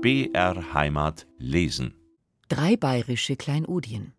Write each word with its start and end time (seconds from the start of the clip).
BR 0.00 0.74
Heimat 0.74 1.26
lesen. 1.38 1.92
Drei 2.46 2.76
bayerische 2.76 3.34
Kleinodien. 3.34 4.12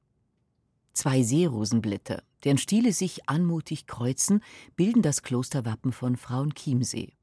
Zwei 0.91 1.23
Seerosenblätter, 1.23 2.21
deren 2.43 2.57
Stiele 2.57 2.91
sich 2.91 3.29
anmutig 3.29 3.87
kreuzen, 3.87 4.43
bilden 4.75 5.01
das 5.01 5.21
Klosterwappen 5.21 5.93
von 5.93 6.17
Frauenchiemsee. 6.17 7.13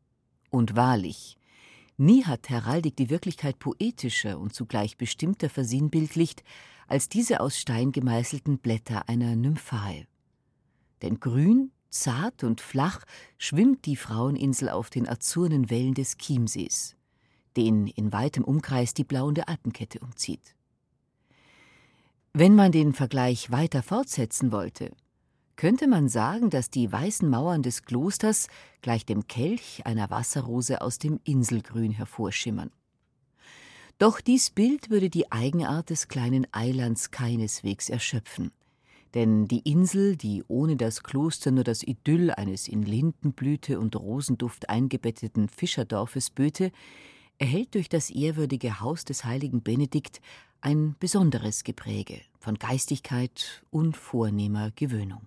Und 0.48 0.74
wahrlich, 0.74 1.36
nie 1.98 2.24
hat 2.24 2.48
Heraldik 2.48 2.96
die 2.96 3.10
Wirklichkeit 3.10 3.58
poetischer 3.58 4.38
und 4.38 4.54
zugleich 4.54 4.96
bestimmter 4.96 5.50
versinnbildlicht 5.50 6.42
als 6.88 7.10
diese 7.10 7.40
aus 7.40 7.58
Stein 7.58 7.92
gemeißelten 7.92 8.56
Blätter 8.56 9.06
einer 9.06 9.36
Nymphae. 9.36 10.06
Denn 11.02 11.20
grün, 11.20 11.72
zart 11.90 12.42
und 12.42 12.62
flach 12.62 13.04
schwimmt 13.36 13.84
die 13.84 13.96
Fraueninsel 13.96 14.70
auf 14.70 14.88
den 14.88 15.06
azurnen 15.06 15.68
Wellen 15.68 15.92
des 15.92 16.16
Chiemsees 16.16 16.96
den 17.56 17.86
in 17.86 18.12
weitem 18.12 18.44
Umkreis 18.44 18.94
die 18.94 19.04
blauende 19.04 19.48
Alpenkette 19.48 19.98
umzieht. 20.00 20.54
Wenn 22.32 22.54
man 22.54 22.70
den 22.70 22.92
Vergleich 22.92 23.50
weiter 23.50 23.82
fortsetzen 23.82 24.52
wollte, 24.52 24.92
könnte 25.56 25.88
man 25.88 26.08
sagen, 26.08 26.50
dass 26.50 26.68
die 26.68 26.92
weißen 26.92 27.28
Mauern 27.28 27.62
des 27.62 27.84
Klosters 27.84 28.48
gleich 28.82 29.06
dem 29.06 29.26
Kelch 29.26 29.86
einer 29.86 30.10
Wasserrose 30.10 30.82
aus 30.82 30.98
dem 30.98 31.18
Inselgrün 31.24 31.92
hervorschimmern. 31.92 32.70
Doch 33.98 34.20
dies 34.20 34.50
Bild 34.50 34.90
würde 34.90 35.08
die 35.08 35.32
Eigenart 35.32 35.88
des 35.88 36.08
kleinen 36.08 36.46
Eilands 36.52 37.10
keineswegs 37.10 37.88
erschöpfen. 37.88 38.52
Denn 39.14 39.48
die 39.48 39.60
Insel, 39.60 40.16
die 40.16 40.44
ohne 40.46 40.76
das 40.76 41.02
Kloster 41.02 41.50
nur 41.50 41.64
das 41.64 41.82
Idyll 41.82 42.30
eines 42.32 42.68
in 42.68 42.82
Lindenblüte 42.82 43.80
und 43.80 43.96
Rosenduft 43.96 44.68
eingebetteten 44.68 45.48
Fischerdorfes 45.48 46.28
böte, 46.28 46.70
erhält 47.38 47.74
durch 47.74 47.88
das 47.88 48.10
ehrwürdige 48.10 48.80
Haus 48.80 49.04
des 49.04 49.24
heiligen 49.24 49.62
Benedikt 49.62 50.20
ein 50.60 50.96
besonderes 50.98 51.64
Gepräge 51.64 52.20
von 52.38 52.56
Geistigkeit 52.56 53.62
und 53.70 53.96
vornehmer 53.96 54.70
Gewöhnung. 54.74 55.22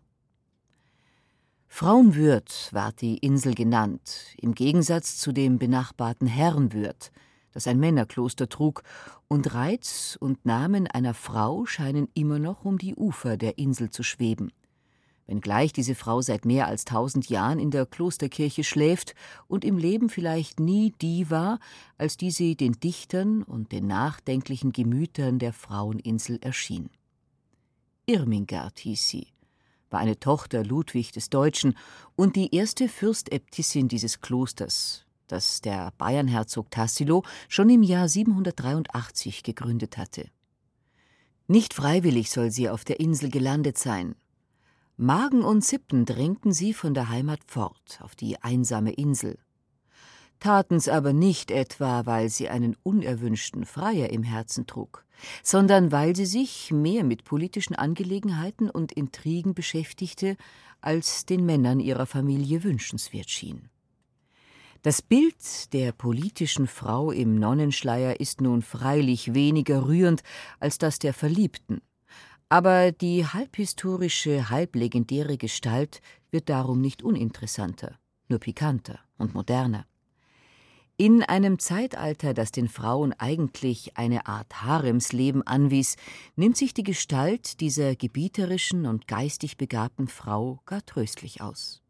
Frauenwürth 1.68 2.74
ward 2.74 3.02
die 3.02 3.18
Insel 3.20 3.54
genannt, 3.54 4.36
im 4.38 4.56
Gegensatz 4.56 5.18
zu 5.18 5.32
dem 5.32 5.60
benachbarten 5.60 6.28
Herrenwürth, 6.28 7.12
das 7.54 7.68
ein 7.68 7.80
Männerkloster 7.80 8.50
trug, 8.50 8.84
und 9.28 9.54
Reiz 9.54 10.18
und 10.20 10.46
Namen 10.46 10.88
einer 10.88 11.14
Frau 11.14 11.66
scheinen 11.66 12.10
immer 12.16 12.40
noch 12.40 12.66
um 12.66 12.80
die 12.80 12.96
Ufer 12.96 13.38
der 13.38 13.60
Insel 13.60 13.92
zu 13.92 14.02
schweben 14.02 14.52
wenngleich 15.30 15.72
diese 15.72 15.94
Frau 15.94 16.22
seit 16.22 16.44
mehr 16.44 16.68
als 16.68 16.86
tausend 16.86 17.30
Jahren 17.30 17.60
in 17.60 17.70
der 17.70 17.86
Klosterkirche 17.86 18.64
schläft 18.64 19.14
und 19.48 19.64
im 19.64 19.78
Leben 19.78 20.10
vielleicht 20.10 20.60
nie 20.60 20.92
die 21.02 21.30
war, 21.30 21.60
als 21.98 22.18
die 22.18 22.32
sie 22.32 22.56
den 22.56 22.74
Dichtern 22.74 23.44
und 23.44 23.72
den 23.72 23.86
nachdenklichen 23.86 24.72
Gemütern 24.72 25.38
der 25.38 25.54
Fraueninsel 25.54 26.40
erschien. 26.42 26.90
Irmingard 28.08 28.80
hieß 28.80 29.08
sie, 29.08 29.28
war 29.92 30.00
eine 30.00 30.20
Tochter 30.20 30.64
Ludwig 30.64 31.12
des 31.12 31.30
Deutschen 31.30 31.78
und 32.16 32.36
die 32.36 32.56
erste 32.56 32.90
Fürstäbtissin 32.90 33.88
dieses 33.88 34.22
Klosters, 34.22 35.06
das 35.28 35.62
der 35.62 35.94
Bayernherzog 36.00 36.72
Tassilo 36.72 37.24
schon 37.48 37.70
im 37.70 37.84
Jahr 37.84 38.10
783 38.10 39.44
gegründet 39.44 39.98
hatte. 39.98 40.32
Nicht 41.48 41.76
freiwillig 41.76 42.32
soll 42.32 42.50
sie 42.50 42.68
auf 42.68 42.84
der 42.84 43.00
Insel 43.00 43.30
gelandet 43.30 43.78
sein, 43.78 44.16
Magen 45.02 45.44
und 45.44 45.62
Zippen 45.62 46.04
drängten 46.04 46.52
sie 46.52 46.74
von 46.74 46.94
der 46.94 47.08
Heimat 47.08 47.40
fort 47.46 48.02
auf 48.02 48.18
die 48.18 48.42
einsame 48.44 48.92
Insel. 48.92 49.40
Taten's 50.42 50.90
aber 50.90 51.14
nicht 51.14 51.52
etwa, 51.52 52.06
weil 52.06 52.28
sie 52.28 52.50
einen 52.50 52.76
unerwünschten 52.84 53.64
Freier 53.64 54.10
im 54.10 54.24
Herzen 54.24 54.68
trug, 54.68 55.06
sondern 55.42 55.94
weil 55.94 56.18
sie 56.18 56.26
sich 56.26 56.72
mehr 56.72 57.06
mit 57.06 57.24
politischen 57.24 57.76
Angelegenheiten 57.76 58.70
und 58.70 58.92
Intrigen 58.92 59.54
beschäftigte, 59.54 60.36
als 60.82 61.26
den 61.26 61.46
Männern 61.46 61.80
ihrer 61.80 62.06
Familie 62.06 62.66
wünschenswert 62.66 63.30
schien. 63.30 63.70
Das 64.82 65.02
Bild 65.02 65.72
der 65.72 65.94
politischen 65.94 66.68
Frau 66.68 67.12
im 67.12 67.36
Nonnenschleier 67.36 68.20
ist 68.20 68.42
nun 68.42 68.62
freilich 68.62 69.34
weniger 69.34 69.88
rührend 69.88 70.24
als 70.60 70.78
das 70.78 71.00
der 71.00 71.14
Verliebten, 71.14 71.80
aber 72.50 72.92
die 72.92 73.26
halbhistorische, 73.26 74.50
halblegendäre 74.50 75.38
Gestalt 75.38 76.02
wird 76.32 76.50
darum 76.50 76.82
nicht 76.82 77.04
uninteressanter, 77.04 78.00
nur 78.28 78.40
pikanter 78.40 79.00
und 79.18 79.36
moderner. 79.36 79.86
In 80.98 81.24
einem 81.24 81.60
Zeitalter, 81.60 82.34
das 82.34 82.52
den 82.52 82.68
Frauen 82.68 83.14
eigentlich 83.14 83.96
eine 83.96 84.26
Art 84.26 84.64
Haremsleben 84.64 85.48
anwies, 85.48 85.96
nimmt 86.36 86.58
sich 86.58 86.74
die 86.74 86.84
Gestalt 86.84 87.62
dieser 87.62 87.96
gebieterischen 87.96 88.86
und 88.86 89.08
geistig 89.08 89.56
begabten 89.56 90.10
Frau 90.10 90.60
gar 90.66 90.86
tröstlich 90.86 91.40
aus. 91.40 91.82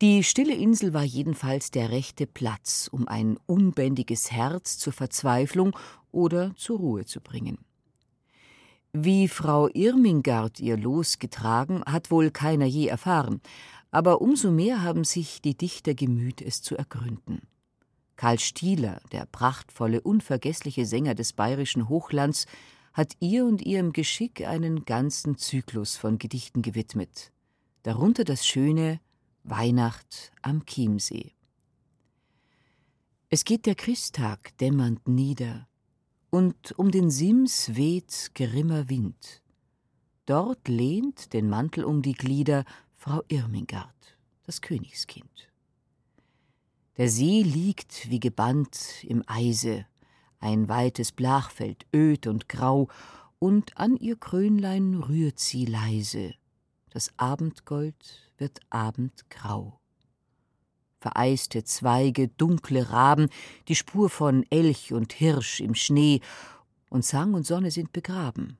Die 0.00 0.22
stille 0.22 0.54
Insel 0.54 0.94
war 0.94 1.02
jedenfalls 1.02 1.72
der 1.72 1.90
rechte 1.90 2.26
Platz, 2.28 2.88
um 2.92 3.08
ein 3.08 3.36
unbändiges 3.46 4.30
Herz 4.30 4.78
zur 4.78 4.92
Verzweiflung 4.92 5.76
oder 6.12 6.54
zur 6.56 6.78
Ruhe 6.78 7.04
zu 7.04 7.20
bringen. 7.20 7.58
Wie 8.94 9.26
Frau 9.26 9.68
Irmingard 9.72 10.60
ihr 10.60 10.76
Los 10.76 11.18
getragen, 11.18 11.82
hat 11.86 12.10
wohl 12.10 12.30
keiner 12.30 12.66
je 12.66 12.88
erfahren, 12.88 13.40
aber 13.90 14.20
umso 14.20 14.50
mehr 14.50 14.82
haben 14.82 15.04
sich 15.04 15.40
die 15.40 15.56
Dichter 15.56 15.94
gemüht, 15.94 16.42
es 16.42 16.60
zu 16.60 16.76
ergründen. 16.76 17.40
Karl 18.16 18.38
Stieler, 18.38 19.00
der 19.10 19.24
prachtvolle, 19.24 20.02
unvergessliche 20.02 20.84
Sänger 20.84 21.14
des 21.14 21.32
bayerischen 21.32 21.88
Hochlands, 21.88 22.44
hat 22.92 23.14
ihr 23.20 23.46
und 23.46 23.62
ihrem 23.62 23.94
Geschick 23.94 24.46
einen 24.46 24.84
ganzen 24.84 25.38
Zyklus 25.38 25.96
von 25.96 26.18
Gedichten 26.18 26.60
gewidmet, 26.60 27.32
darunter 27.84 28.24
das 28.24 28.46
schöne 28.46 29.00
Weihnacht 29.42 30.32
am 30.42 30.66
Chiemsee. 30.66 31.32
Es 33.30 33.44
geht 33.44 33.64
der 33.64 33.74
Christtag 33.74 34.54
dämmernd 34.58 35.08
nieder, 35.08 35.66
und 36.32 36.72
um 36.78 36.90
den 36.90 37.10
Sims 37.10 37.76
weht 37.76 38.30
grimmer 38.34 38.88
Wind. 38.88 39.42
Dort 40.24 40.66
lehnt, 40.66 41.34
den 41.34 41.50
Mantel 41.50 41.84
um 41.84 42.00
die 42.00 42.14
Glieder, 42.14 42.64
Frau 42.94 43.22
Irmingard, 43.28 44.16
das 44.44 44.62
Königskind. 44.62 45.50
Der 46.96 47.10
See 47.10 47.42
liegt 47.42 48.08
wie 48.08 48.18
gebannt 48.18 49.04
im 49.04 49.22
Eise, 49.26 49.84
ein 50.38 50.70
weites 50.70 51.12
Blachfeld, 51.12 51.84
öd 51.94 52.26
und 52.26 52.48
grau, 52.48 52.88
und 53.38 53.76
an 53.76 53.96
ihr 53.96 54.16
Krönlein 54.16 54.94
rührt 54.94 55.38
sie 55.38 55.66
leise, 55.66 56.34
das 56.88 57.12
Abendgold 57.18 58.32
wird 58.38 58.60
abendgrau 58.70 59.81
vereiste 61.02 61.64
Zweige, 61.64 62.28
dunkle 62.28 62.90
Raben, 62.90 63.28
die 63.68 63.74
Spur 63.74 64.08
von 64.08 64.46
Elch 64.50 64.92
und 64.92 65.12
Hirsch 65.12 65.60
im 65.60 65.74
Schnee, 65.74 66.20
und 66.88 67.04
Sang 67.04 67.34
und 67.34 67.46
Sonne 67.46 67.70
sind 67.70 67.92
begraben. 67.92 68.58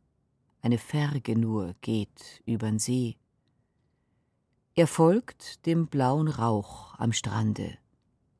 Eine 0.60 0.78
Ferge 0.78 1.38
nur 1.38 1.74
geht 1.82 2.42
übern 2.46 2.78
See. 2.78 3.16
Er 4.74 4.86
folgt 4.86 5.66
dem 5.66 5.86
blauen 5.86 6.28
Rauch 6.28 6.98
am 6.98 7.12
Strande. 7.12 7.78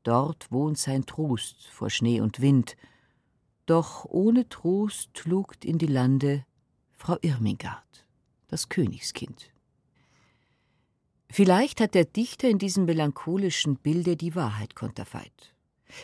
Dort 0.01 0.51
wohnt 0.51 0.79
sein 0.79 1.05
Trost 1.05 1.67
vor 1.67 1.89
Schnee 1.89 2.19
und 2.21 2.41
Wind. 2.41 2.75
Doch 3.67 4.05
ohne 4.05 4.49
Trost 4.49 5.25
lugt 5.25 5.63
in 5.63 5.77
die 5.77 5.87
Lande 5.87 6.45
Frau 6.91 7.17
Irmingard, 7.21 8.05
das 8.47 8.67
Königskind. 8.67 9.52
Vielleicht 11.35 11.81
hat 11.81 11.95
der 11.95 12.05
Dichter 12.05 12.47
in 12.47 12.59
diesem 12.59 12.85
melancholischen 12.85 13.77
Bilde 13.77 14.15
die 14.15 14.35
Wahrheit 14.35 14.75
konterfeit. 14.75 15.55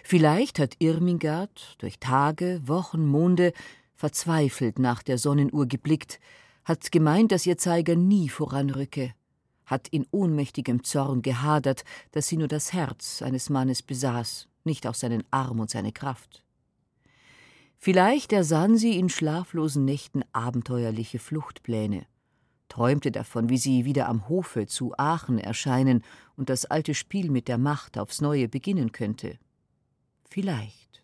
Vielleicht 0.03 0.57
hat 0.57 0.77
Irmingard 0.79 1.75
durch 1.77 1.99
Tage, 1.99 2.59
Wochen, 2.65 3.05
Monde 3.05 3.53
verzweifelt 3.93 4.79
nach 4.79 5.03
der 5.03 5.19
Sonnenuhr 5.19 5.67
geblickt, 5.67 6.19
hat 6.65 6.91
gemeint, 6.91 7.31
dass 7.31 7.45
ihr 7.45 7.59
Zeiger 7.59 7.95
nie 7.95 8.27
voranrücke, 8.27 9.13
hat 9.67 9.87
in 9.89 10.07
ohnmächtigem 10.09 10.83
Zorn 10.83 11.21
gehadert, 11.21 11.83
dass 12.11 12.27
sie 12.27 12.37
nur 12.37 12.47
das 12.47 12.73
Herz 12.73 13.21
eines 13.21 13.51
Mannes 13.51 13.83
besaß, 13.83 14.47
nicht 14.63 14.87
auch 14.87 14.95
seinen 14.95 15.23
Arm 15.29 15.59
und 15.59 15.69
seine 15.69 15.91
Kraft. 15.91 16.43
Vielleicht 17.77 18.33
ersann 18.33 18.77
sie 18.77 18.97
in 18.97 19.09
schlaflosen 19.09 19.85
Nächten 19.85 20.23
abenteuerliche 20.33 21.19
Fluchtpläne, 21.19 22.07
träumte 22.69 23.11
davon, 23.11 23.49
wie 23.49 23.57
sie 23.57 23.83
wieder 23.83 24.07
am 24.07 24.29
Hofe 24.29 24.67
zu 24.67 24.93
Aachen 24.97 25.37
erscheinen 25.37 26.03
und 26.37 26.49
das 26.49 26.65
alte 26.65 26.93
Spiel 26.93 27.29
mit 27.29 27.47
der 27.47 27.57
Macht 27.57 27.97
aufs 27.97 28.21
neue 28.21 28.47
beginnen 28.47 28.93
könnte. 28.93 29.37
Vielleicht. 30.29 31.03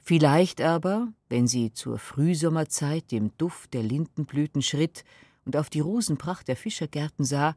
Vielleicht 0.00 0.60
aber, 0.60 1.08
wenn 1.28 1.46
sie 1.46 1.72
zur 1.72 1.98
Frühsommerzeit 1.98 3.10
dem 3.10 3.36
Duft 3.38 3.72
der 3.74 3.82
Lindenblüten 3.82 4.62
schritt 4.62 5.04
und 5.44 5.56
auf 5.56 5.70
die 5.70 5.80
Rosenpracht 5.80 6.48
der 6.48 6.56
Fischergärten 6.56 7.24
sah, 7.24 7.54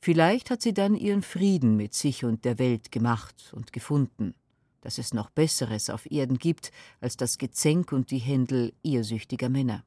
vielleicht 0.00 0.50
hat 0.50 0.62
sie 0.62 0.74
dann 0.74 0.96
ihren 0.96 1.22
Frieden 1.22 1.76
mit 1.76 1.94
sich 1.94 2.24
und 2.24 2.44
der 2.44 2.58
Welt 2.58 2.90
gemacht 2.90 3.52
und 3.54 3.72
gefunden, 3.72 4.34
dass 4.80 4.98
es 4.98 5.14
noch 5.14 5.30
Besseres 5.30 5.90
auf 5.90 6.10
Erden 6.10 6.38
gibt 6.38 6.72
als 7.00 7.16
das 7.16 7.38
Gezänk 7.38 7.92
und 7.92 8.10
die 8.10 8.18
Händel 8.18 8.72
ehrsüchtiger 8.82 9.48
Männer. 9.48 9.84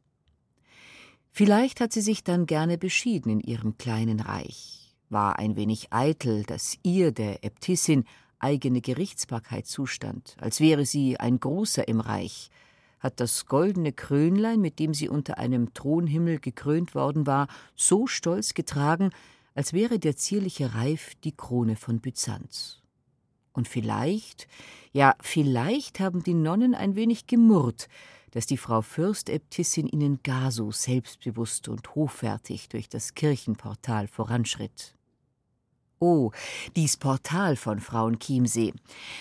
Vielleicht 1.38 1.81
hat 1.81 1.94
sie 1.94 2.01
sich 2.01 2.24
dann 2.24 2.48
gerne 2.48 2.80
beschieden 2.80 3.31
in 3.31 3.39
ihrem 3.39 3.78
kleinen 3.78 4.22
Reich, 4.22 4.95
war 5.10 5.38
ein 5.38 5.56
wenig 5.56 5.94
eitel, 5.94 6.42
dass 6.42 6.80
ihr, 6.81 7.12
der 7.12 7.45
Äbtissin, 7.45 8.06
eigene 8.39 8.81
Gerichtsbarkeit 8.81 9.68
zustand, 9.68 10.36
als 10.42 10.60
wäre 10.62 10.84
sie 10.84 11.19
ein 11.19 11.39
Großer 11.39 11.88
im 11.88 12.00
Reich, 12.00 12.50
hat 13.00 13.19
das 13.19 13.45
goldene 13.45 13.94
Krönlein, 13.94 14.60
mit 14.60 14.80
dem 14.80 14.95
sie 14.95 15.10
unter 15.10 15.38
einem 15.38 15.75
Thronhimmel 15.75 16.39
gekrönt 16.39 16.95
worden 16.95 17.28
war, 17.28 17.50
so 17.75 18.07
stolz 18.07 18.56
getragen, 18.56 19.12
als 19.54 19.74
wäre 19.74 20.00
der 20.00 20.18
zierliche 20.18 20.74
Reif 20.74 21.13
die 21.24 21.38
Krone 21.38 21.75
von 21.75 22.00
Byzanz. 22.00 22.81
Und 23.54 23.68
vielleicht, 23.68 24.48
ja, 24.92 25.13
vielleicht 25.22 26.00
haben 26.00 26.24
die 26.24 26.33
Nonnen 26.33 26.74
ein 26.74 26.95
wenig 26.95 27.28
gemurrt, 27.28 27.90
dass 28.32 28.46
die 28.46 28.58
Frau 28.58 28.82
Fürstäbtissin 28.82 29.88
ihnen 29.88 30.20
gar 30.24 30.52
so 30.52 30.72
selbstbewusst 30.72 31.68
und 31.68 31.96
hochfertig 31.96 32.70
durch 32.70 32.90
das 32.90 33.16
Kirchenportal 33.16 34.08
voranschritt. 34.08 34.96
Oh, 36.00 36.32
dies 36.76 36.96
Portal 36.98 37.56
von 37.56 37.80
Frauenchiemsee. 37.80 38.74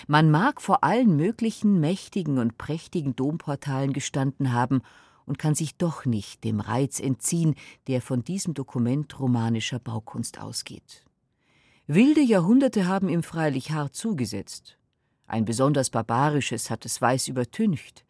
Man 0.07 0.29
mag 0.29 0.61
vor 0.61 0.83
allen 0.83 1.15
möglichen 1.15 1.79
mächtigen 1.79 2.37
und 2.37 2.59
prächtigen 2.59 3.15
Domportalen 3.15 3.93
gestanden 3.93 4.53
haben 4.53 4.81
und 5.25 5.39
kann 5.39 5.55
sich 5.55 5.75
doch 5.75 6.05
nicht 6.05 6.43
dem 6.43 6.59
Reiz 6.59 6.99
entziehen, 6.99 7.55
der 7.87 8.01
von 8.01 8.23
diesem 8.23 8.53
Dokument 8.53 9.19
romanischer 9.19 9.79
Baukunst 9.79 10.39
ausgeht. 10.39 11.03
Wilde 11.87 12.21
Jahrhunderte 12.21 12.85
haben 12.85 13.09
ihm 13.09 13.23
freilich 13.23 13.71
hart 13.71 13.95
zugesetzt. 13.95 14.77
Ein 15.25 15.45
besonders 15.45 15.89
barbarisches 15.89 16.69
hat 16.69 16.85
es 16.85 17.01
weiß 17.01 17.27
übertüncht. 17.27 18.05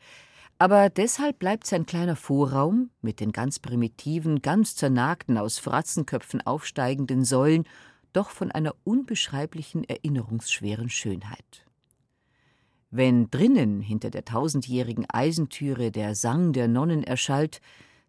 Aber 0.59 0.89
deshalb 0.89 1.37
bleibt 1.37 1.67
sein 1.67 1.85
kleiner 1.85 2.15
Vorraum 2.15 2.89
mit 3.01 3.19
den 3.19 3.31
ganz 3.31 3.59
primitiven, 3.59 4.41
ganz 4.41 4.75
zernagten, 4.75 5.37
aus 5.37 5.59
Fratzenköpfen 5.59 6.45
aufsteigenden 6.45 7.25
Säulen 7.25 7.65
doch 8.11 8.31
von 8.31 8.51
einer 8.51 8.73
unbeschreiblichen 8.83 9.83
erinnerungsschweren 9.83 10.89
Schönheit. 10.89 11.65
Wenn 12.89 13.29
drinnen 13.29 13.81
hinter 13.81 14.09
der 14.09 14.25
tausendjährigen 14.25 15.05
Eisentüre 15.09 15.91
der 15.91 16.15
Sang 16.15 16.53
der 16.53 16.67
Nonnen 16.67 17.03
erschallt, 17.03 17.61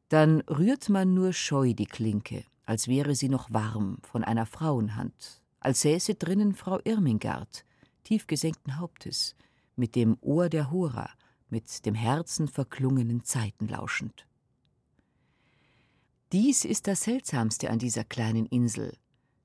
dann 0.08 0.40
rührt 0.42 0.88
man 0.88 1.12
nur 1.12 1.34
scheu 1.34 1.74
die 1.74 1.86
Klinke, 1.86 2.44
als 2.64 2.88
wäre 2.88 3.14
sie 3.14 3.28
noch 3.28 3.52
warm 3.52 3.98
von 4.02 4.24
einer 4.24 4.46
Frauenhand, 4.46 5.42
als 5.60 5.82
säße 5.82 6.14
drinnen 6.14 6.54
Frau 6.54 6.80
Irmingard, 6.84 7.66
tief 8.04 8.26
gesenkten 8.26 8.78
Hauptes, 8.78 9.36
mit 9.76 9.94
dem 9.94 10.16
Ohr 10.22 10.48
der 10.48 10.70
Hora, 10.70 11.10
mit 11.50 11.86
dem 11.86 11.94
Herzen 11.94 12.48
verklungenen 12.48 13.24
Zeiten 13.24 13.68
lauschend. 13.68 14.26
Dies 16.32 16.64
ist 16.64 16.86
das 16.86 17.04
Seltsamste 17.04 17.70
an 17.70 17.78
dieser 17.78 18.04
kleinen 18.04 18.46
Insel, 18.46 18.96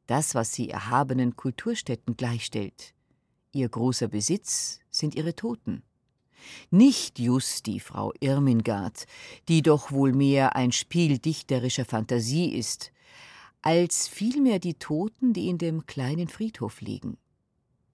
das, 0.08 0.36
was 0.36 0.54
sie 0.54 0.70
erhabenen 0.70 1.36
Kulturstätten 1.36 2.18
gleichstellt. 2.18 2.94
Ihr 3.54 3.70
großer 3.70 4.10
Besitz 4.10 4.80
sind 4.90 5.16
ihre 5.16 5.36
Toten. 5.36 5.84
Nicht 6.72 7.20
just 7.20 7.68
die 7.68 7.80
Frau 7.80 8.12
Irmingard, 8.20 9.06
die 9.48 9.62
doch 9.62 9.92
wohl 9.92 10.12
mehr 10.12 10.56
ein 10.56 10.72
Spiel 10.72 11.20
dichterischer 11.20 11.86
Fantasie 11.86 12.54
ist, 12.54 12.92
als 13.62 14.10
vielmehr 14.10 14.60
die 14.60 14.74
Toten, 14.74 15.32
die 15.32 15.48
in 15.48 15.58
dem 15.58 15.86
kleinen 15.86 16.28
Friedhof 16.28 16.82
liegen. 16.82 17.18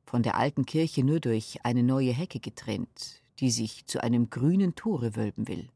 Von 0.04 0.24
der 0.24 0.36
alten 0.36 0.66
Kirche 0.66 1.04
nur 1.04 1.20
durch 1.20 1.64
eine 1.64 1.84
neue 1.84 2.12
Hecke 2.12 2.40
getrennt, 2.40 3.22
die 3.40 3.52
sich 3.52 3.86
zu 3.86 4.04
einem 4.04 4.30
grünen 4.30 4.76
Tore 4.76 5.16
wölben 5.16 5.48
will. 5.48 5.70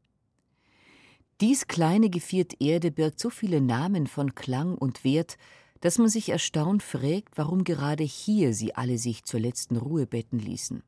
Dies 1.40 1.66
kleine 1.66 2.10
Geviert 2.10 2.60
Erde 2.60 2.90
birgt 2.90 3.18
so 3.18 3.28
viele 3.28 3.60
Namen 3.60 4.06
von 4.06 4.34
Klang 4.34 4.76
und 4.76 5.02
Wert, 5.02 5.36
dass 5.80 5.98
man 5.98 6.08
sich 6.08 6.28
erstaunt 6.30 6.82
fragt, 6.82 7.36
warum 7.36 7.64
gerade 7.64 8.04
hier 8.04 8.54
sie 8.54 8.74
alle 8.74 8.98
sich 8.98 9.24
zur 9.24 9.40
letzten 9.40 9.76
Ruhe 9.76 10.06
betten 10.06 10.38
ließen. 10.38 10.82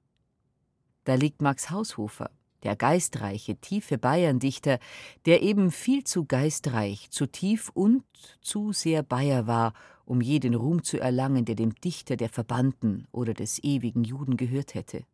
Da 1.04 1.14
liegt 1.14 1.42
Max 1.42 1.70
Haushofer, 1.70 2.30
der 2.62 2.76
geistreiche, 2.76 3.56
tiefe 3.56 3.98
Bayerndichter, 3.98 4.78
der 5.26 5.42
eben 5.42 5.70
viel 5.70 6.04
zu 6.04 6.24
geistreich, 6.24 7.10
zu 7.10 7.26
tief 7.26 7.70
und 7.74 8.04
zu 8.40 8.72
sehr 8.72 9.02
Bayer 9.02 9.46
war, 9.46 9.74
um 10.04 10.20
je 10.20 10.38
den 10.38 10.54
Ruhm 10.54 10.82
zu 10.82 10.98
erlangen, 10.98 11.44
der 11.44 11.56
dem 11.56 11.74
Dichter 11.74 12.16
der 12.16 12.28
Verbannten 12.28 13.06
oder 13.12 13.34
des 13.34 13.62
ewigen 13.62 14.04
Juden 14.04 14.36
gehört 14.36 14.74
hätte. 14.74 15.04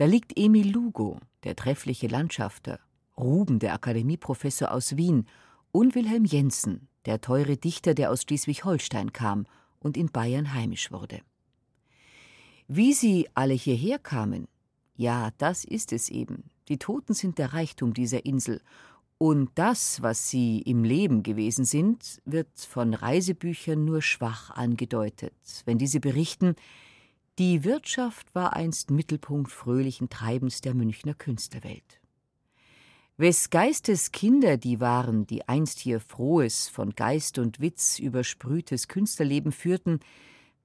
Da 0.00 0.06
liegt 0.06 0.32
Emil 0.38 0.72
Lugo, 0.72 1.20
der 1.44 1.54
treffliche 1.54 2.06
Landschafter, 2.06 2.80
Ruben, 3.18 3.58
der 3.58 3.74
Akademieprofessor 3.74 4.70
aus 4.72 4.96
Wien, 4.96 5.26
und 5.72 5.94
Wilhelm 5.94 6.24
Jensen, 6.24 6.88
der 7.04 7.20
teure 7.20 7.58
Dichter, 7.58 7.92
der 7.92 8.10
aus 8.10 8.22
Schleswig-Holstein 8.22 9.12
kam 9.12 9.44
und 9.78 9.98
in 9.98 10.10
Bayern 10.10 10.54
heimisch 10.54 10.90
wurde. 10.90 11.20
Wie 12.66 12.94
sie 12.94 13.28
alle 13.34 13.52
hierher 13.52 13.98
kamen, 13.98 14.48
ja, 14.96 15.32
das 15.36 15.66
ist 15.66 15.92
es 15.92 16.08
eben. 16.08 16.44
Die 16.68 16.78
Toten 16.78 17.12
sind 17.12 17.36
der 17.36 17.52
Reichtum 17.52 17.92
dieser 17.92 18.24
Insel, 18.24 18.62
und 19.18 19.50
das, 19.54 20.00
was 20.00 20.30
sie 20.30 20.62
im 20.62 20.82
Leben 20.82 21.22
gewesen 21.22 21.66
sind, 21.66 22.22
wird 22.24 22.48
von 22.56 22.94
Reisebüchern 22.94 23.84
nur 23.84 24.00
schwach 24.00 24.48
angedeutet, 24.48 25.34
wenn 25.66 25.76
diese 25.76 26.00
berichten, 26.00 26.56
die 27.40 27.64
Wirtschaft 27.64 28.34
war 28.34 28.52
einst 28.52 28.90
Mittelpunkt 28.90 29.50
fröhlichen 29.50 30.10
Treibens 30.10 30.60
der 30.60 30.74
Münchner 30.74 31.14
Künstlerwelt. 31.14 31.98
Wes 33.16 33.48
Geistes 33.48 34.12
Kinder 34.12 34.58
die 34.58 34.78
waren, 34.78 35.26
die 35.26 35.48
einst 35.48 35.78
hier 35.78 36.00
frohes, 36.00 36.68
von 36.68 36.90
Geist 36.90 37.38
und 37.38 37.58
Witz 37.58 37.98
übersprühtes 37.98 38.88
Künstlerleben 38.88 39.52
führten, 39.52 40.00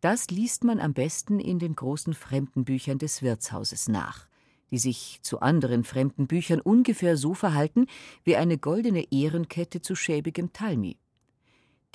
das 0.02 0.30
liest 0.32 0.66
man 0.66 0.82
am 0.82 0.94
besten 0.94 1.40
in 1.40 1.60
den 1.60 1.78
großen 1.78 2.14
Fremdenbüchern 2.14 2.98
des 2.98 3.22
Wirtshauses 3.22 3.88
nach, 3.88 4.28
die 4.70 4.78
sich 4.78 5.20
zu 5.22 5.40
anderen 5.40 5.86
fremden 5.86 6.28
Büchern 6.28 6.60
ungefähr 6.60 7.16
so 7.16 7.34
verhalten 7.34 7.88
wie 8.26 8.36
eine 8.36 8.58
goldene 8.58 9.14
Ehrenkette 9.14 9.82
zu 9.82 9.96
schäbigem 9.96 10.52
Talmi. 10.52 10.98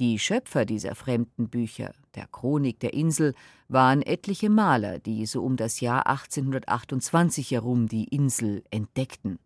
Die 0.00 0.18
Schöpfer 0.18 0.64
dieser 0.64 0.94
fremden 0.94 1.50
Bücher, 1.50 1.92
der 2.14 2.26
Chronik 2.26 2.80
der 2.80 2.94
Insel, 2.94 3.34
waren 3.68 4.00
etliche 4.00 4.48
Maler, 4.48 4.98
die 4.98 5.26
so 5.26 5.44
um 5.44 5.58
das 5.58 5.80
Jahr 5.80 6.06
1828 6.06 7.50
herum 7.50 7.86
die 7.86 8.04
Insel 8.04 8.64
entdeckten. 8.70 9.38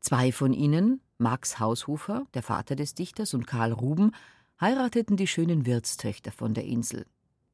Zwei 0.00 0.32
von 0.32 0.52
ihnen, 0.52 1.00
Max 1.16 1.58
Haushofer, 1.58 2.26
der 2.34 2.42
Vater 2.42 2.76
des 2.76 2.94
Dichters, 2.94 3.32
und 3.32 3.46
Karl 3.46 3.72
Ruben, 3.72 4.12
heirateten 4.60 5.16
die 5.16 5.26
schönen 5.26 5.64
Wirtstöchter 5.64 6.30
von 6.30 6.52
der 6.52 6.66
Insel, 6.66 7.06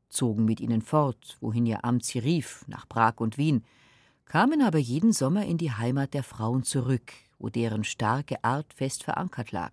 zogen 0.09 0.47
mit 0.47 0.61
ihnen 0.61 0.83
fort, 0.83 1.37
wohin 1.41 1.65
ihr 1.65 1.85
Amt 1.85 2.05
sie 2.05 2.19
rief, 2.19 2.65
nach 2.67 2.89
Prag 2.89 3.19
und 3.19 3.39
Wien, 3.39 3.65
kamen 4.25 4.63
aber 4.63 4.79
jeden 4.79 5.13
Sommer 5.13 5.47
in 5.47 5.59
die 5.59 5.71
Heimat 5.71 6.13
der 6.13 6.25
Frauen 6.25 6.65
zurück, 6.65 7.13
wo 7.39 7.51
deren 7.51 7.85
starke 7.85 8.43
Art 8.43 8.73
fest 8.75 9.05
verankert 9.05 9.53
lag, 9.53 9.71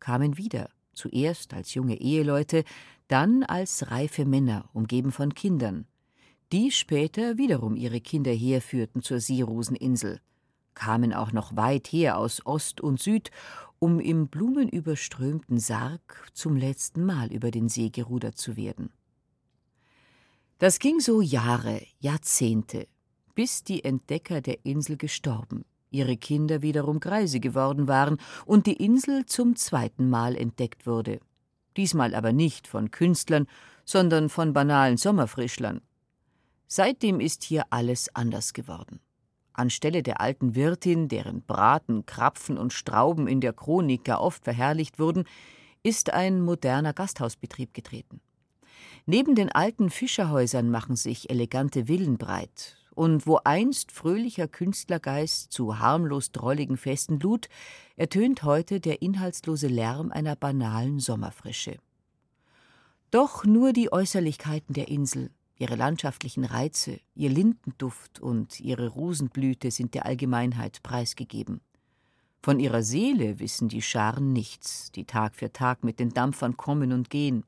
kamen 0.00 0.38
wieder, 0.38 0.70
zuerst 0.96 1.54
als 1.54 1.74
junge 1.74 2.00
Eheleute, 2.00 2.64
dann 3.08 3.44
als 3.44 3.90
reife 3.90 4.24
Männer, 4.24 4.68
umgeben 4.72 5.12
von 5.12 5.34
Kindern, 5.34 5.86
die 6.52 6.70
später 6.70 7.38
wiederum 7.38 7.76
ihre 7.76 8.00
Kinder 8.00 8.32
herführten 8.32 9.02
zur 9.02 9.20
Seeroseninsel, 9.20 10.20
kamen 10.74 11.12
auch 11.12 11.32
noch 11.32 11.56
weit 11.56 11.88
her 11.88 12.18
aus 12.18 12.44
Ost 12.44 12.80
und 12.80 13.00
Süd, 13.00 13.30
um 13.78 14.00
im 14.00 14.28
blumenüberströmten 14.28 15.58
Sarg 15.58 16.28
zum 16.32 16.56
letzten 16.56 17.04
Mal 17.04 17.32
über 17.32 17.50
den 17.50 17.68
See 17.68 17.90
gerudert 17.90 18.38
zu 18.38 18.56
werden. 18.56 18.90
Das 20.58 20.78
ging 20.78 21.00
so 21.00 21.20
Jahre, 21.20 21.82
Jahrzehnte, 22.00 22.88
bis 23.34 23.62
die 23.62 23.84
Entdecker 23.84 24.40
der 24.40 24.64
Insel 24.64 24.96
gestorben, 24.96 25.64
ihre 25.90 26.16
Kinder 26.16 26.62
wiederum 26.62 27.00
Greise 27.00 27.40
geworden 27.40 27.88
waren 27.88 28.18
und 28.44 28.66
die 28.66 28.82
Insel 28.84 29.26
zum 29.26 29.56
zweiten 29.56 30.08
Mal 30.10 30.36
entdeckt 30.36 30.86
wurde. 30.86 31.20
Diesmal 31.76 32.14
aber 32.14 32.32
nicht 32.32 32.66
von 32.66 32.90
Künstlern, 32.90 33.46
sondern 33.84 34.28
von 34.28 34.52
banalen 34.52 34.96
Sommerfrischlern. 34.96 35.80
Seitdem 36.66 37.20
ist 37.20 37.44
hier 37.44 37.64
alles 37.70 38.14
anders 38.14 38.52
geworden. 38.52 39.00
Anstelle 39.52 40.02
der 40.02 40.20
alten 40.20 40.54
Wirtin, 40.54 41.08
deren 41.08 41.42
Braten, 41.42 42.04
Krapfen 42.04 42.58
und 42.58 42.72
Strauben 42.72 43.26
in 43.26 43.40
der 43.40 43.52
Chronik 43.52 44.04
gar 44.04 44.20
oft 44.20 44.44
verherrlicht 44.44 44.98
wurden, 44.98 45.24
ist 45.82 46.12
ein 46.12 46.42
moderner 46.42 46.92
Gasthausbetrieb 46.92 47.72
getreten. 47.72 48.20
Neben 49.06 49.34
den 49.34 49.52
alten 49.52 49.88
Fischerhäusern 49.88 50.68
machen 50.68 50.96
sich 50.96 51.30
elegante 51.30 51.86
Villen 51.86 52.18
breit, 52.18 52.76
und 52.96 53.28
wo 53.28 53.38
einst 53.44 53.92
fröhlicher 53.92 54.48
Künstlergeist 54.48 55.52
zu 55.52 55.78
harmlos 55.78 56.32
drolligen 56.32 56.76
Festen 56.76 57.20
lud, 57.20 57.48
ertönt 57.94 58.42
heute 58.42 58.80
der 58.80 59.02
inhaltslose 59.02 59.68
Lärm 59.68 60.10
einer 60.10 60.34
banalen 60.34 60.98
Sommerfrische. 60.98 61.76
Doch 63.12 63.44
nur 63.44 63.72
die 63.72 63.92
Äußerlichkeiten 63.92 64.74
der 64.74 64.88
Insel, 64.88 65.30
Ihre 65.58 65.76
landschaftlichen 65.76 66.44
Reize, 66.44 67.00
ihr 67.14 67.30
Lindenduft 67.30 68.20
und 68.20 68.60
ihre 68.60 68.88
Rosenblüte 68.88 69.70
sind 69.70 69.94
der 69.94 70.04
Allgemeinheit 70.04 70.82
preisgegeben. 70.82 71.62
Von 72.42 72.60
ihrer 72.60 72.82
Seele 72.82 73.40
wissen 73.40 73.68
die 73.68 73.80
Scharen 73.80 74.32
nichts, 74.34 74.92
die 74.92 75.06
Tag 75.06 75.34
für 75.34 75.52
Tag 75.52 75.82
mit 75.82 75.98
den 75.98 76.10
Dampfern 76.10 76.58
kommen 76.58 76.92
und 76.92 77.08
gehen. 77.08 77.44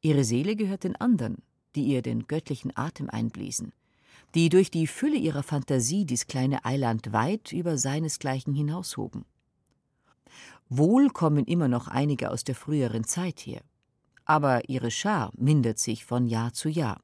Ihre 0.00 0.24
Seele 0.24 0.56
gehört 0.56 0.84
den 0.84 0.96
anderen, 0.96 1.42
die 1.74 1.84
ihr 1.84 2.00
den 2.00 2.26
göttlichen 2.26 2.74
Atem 2.74 3.10
einbliesen, 3.10 3.72
die 4.34 4.48
durch 4.48 4.70
die 4.70 4.86
Fülle 4.86 5.16
ihrer 5.16 5.42
Fantasie 5.42 6.04
dies 6.04 6.26
kleine 6.26 6.64
Eiland 6.64 7.12
weit 7.12 7.52
über 7.52 7.78
seinesgleichen 7.78 8.54
hinaushoben. 8.54 9.24
Wohl 10.68 11.10
kommen 11.10 11.44
immer 11.44 11.68
noch 11.68 11.88
einige 11.88 12.30
aus 12.30 12.42
der 12.42 12.54
früheren 12.54 13.04
Zeit 13.04 13.40
her, 13.40 13.62
aber 14.24 14.68
ihre 14.68 14.90
Schar 14.90 15.30
mindert 15.36 15.78
sich 15.78 16.04
von 16.04 16.26
Jahr 16.26 16.52
zu 16.52 16.68
Jahr. 16.68 17.00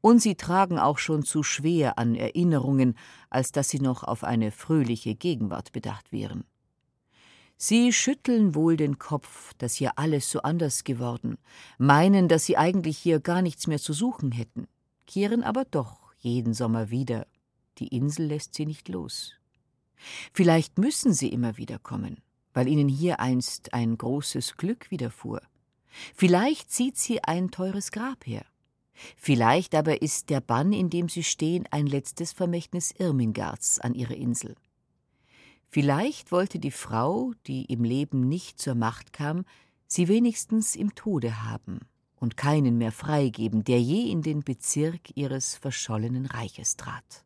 Und 0.00 0.20
sie 0.20 0.34
tragen 0.34 0.78
auch 0.78 0.98
schon 0.98 1.24
zu 1.24 1.42
schwer 1.42 1.98
an 1.98 2.14
Erinnerungen, 2.14 2.96
als 3.30 3.52
dass 3.52 3.68
sie 3.68 3.80
noch 3.80 4.02
auf 4.02 4.24
eine 4.24 4.50
fröhliche 4.50 5.14
Gegenwart 5.14 5.72
bedacht 5.72 6.12
wären. 6.12 6.44
Sie 7.58 7.92
schütteln 7.92 8.54
wohl 8.54 8.76
den 8.76 8.98
Kopf, 8.98 9.54
dass 9.58 9.74
hier 9.74 9.92
alles 9.96 10.30
so 10.30 10.42
anders 10.42 10.84
geworden, 10.84 11.38
meinen, 11.78 12.28
dass 12.28 12.44
sie 12.44 12.56
eigentlich 12.56 12.98
hier 12.98 13.18
gar 13.18 13.40
nichts 13.40 13.66
mehr 13.66 13.78
zu 13.78 13.94
suchen 13.94 14.30
hätten, 14.30 14.68
kehren 15.06 15.42
aber 15.42 15.64
doch 15.64 16.05
jeden 16.26 16.54
Sommer 16.54 16.90
wieder. 16.90 17.26
Die 17.78 17.88
Insel 17.88 18.26
lässt 18.26 18.54
sie 18.54 18.66
nicht 18.66 18.88
los. 18.88 19.34
Vielleicht 20.32 20.78
müssen 20.78 21.14
sie 21.14 21.28
immer 21.28 21.56
wieder 21.56 21.78
kommen, 21.78 22.20
weil 22.52 22.68
ihnen 22.68 22.88
hier 22.88 23.20
einst 23.20 23.72
ein 23.72 23.96
großes 23.96 24.56
Glück 24.56 24.90
widerfuhr. 24.90 25.40
Vielleicht 26.14 26.70
zieht 26.70 26.98
sie 26.98 27.22
ein 27.22 27.50
teures 27.50 27.90
Grab 27.92 28.26
her. 28.26 28.44
Vielleicht 29.16 29.74
aber 29.74 30.02
ist 30.02 30.30
der 30.30 30.40
Bann, 30.40 30.72
in 30.72 30.90
dem 30.90 31.08
sie 31.08 31.22
stehen, 31.22 31.66
ein 31.70 31.86
letztes 31.86 32.32
Vermächtnis 32.32 32.92
Irmingards 32.92 33.78
an 33.78 33.94
ihre 33.94 34.14
Insel. 34.14 34.56
Vielleicht 35.68 36.32
wollte 36.32 36.58
die 36.58 36.70
Frau, 36.70 37.32
die 37.46 37.66
im 37.66 37.84
Leben 37.84 38.28
nicht 38.28 38.58
zur 38.58 38.74
Macht 38.74 39.12
kam, 39.12 39.44
sie 39.86 40.08
wenigstens 40.08 40.76
im 40.76 40.94
Tode 40.94 41.44
haben 41.44 41.80
und 42.18 42.36
keinen 42.36 42.78
mehr 42.78 42.92
freigeben, 42.92 43.64
der 43.64 43.80
je 43.80 44.10
in 44.10 44.22
den 44.22 44.42
Bezirk 44.42 45.16
ihres 45.16 45.54
verschollenen 45.56 46.26
Reiches 46.26 46.76
trat. 46.76 47.24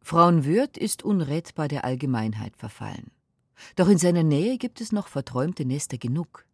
Frauenwürth 0.00 0.76
ist 0.76 1.02
unrettbar 1.02 1.68
der 1.68 1.84
Allgemeinheit 1.84 2.56
verfallen. 2.56 3.10
Doch 3.74 3.88
in 3.88 3.98
seiner 3.98 4.22
Nähe 4.22 4.58
gibt 4.58 4.80
es 4.80 4.92
noch 4.92 5.08
verträumte 5.08 5.64
Nester 5.64 5.98
genug. 5.98 6.46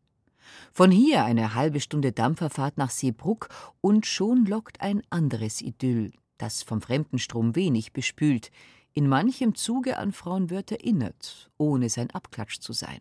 Von 0.73 0.91
hier 0.91 1.25
eine 1.25 1.55
halbe 1.55 1.81
Stunde 1.81 2.13
Dampferfahrt 2.13 2.79
nach 2.79 2.91
Seebruck 2.91 3.49
und 3.81 4.07
schon 4.07 4.47
lockt 4.47 4.81
ein 4.81 5.03
anderes 5.11 5.61
Idyll, 5.61 6.13
das 6.39 6.63
vom 6.63 6.81
Fremdenstrom 6.81 7.55
wenig 7.55 7.93
bespült, 7.93 8.51
in 8.95 9.09
manchem 9.09 9.55
Zuge 9.55 9.99
an 9.99 10.13
Frauenwörth 10.13 10.73
erinnert, 10.73 11.51
ohne 11.57 11.89
sein 11.89 12.11
Abklatsch 12.11 12.59
zu 12.61 12.73
sein. 12.73 13.01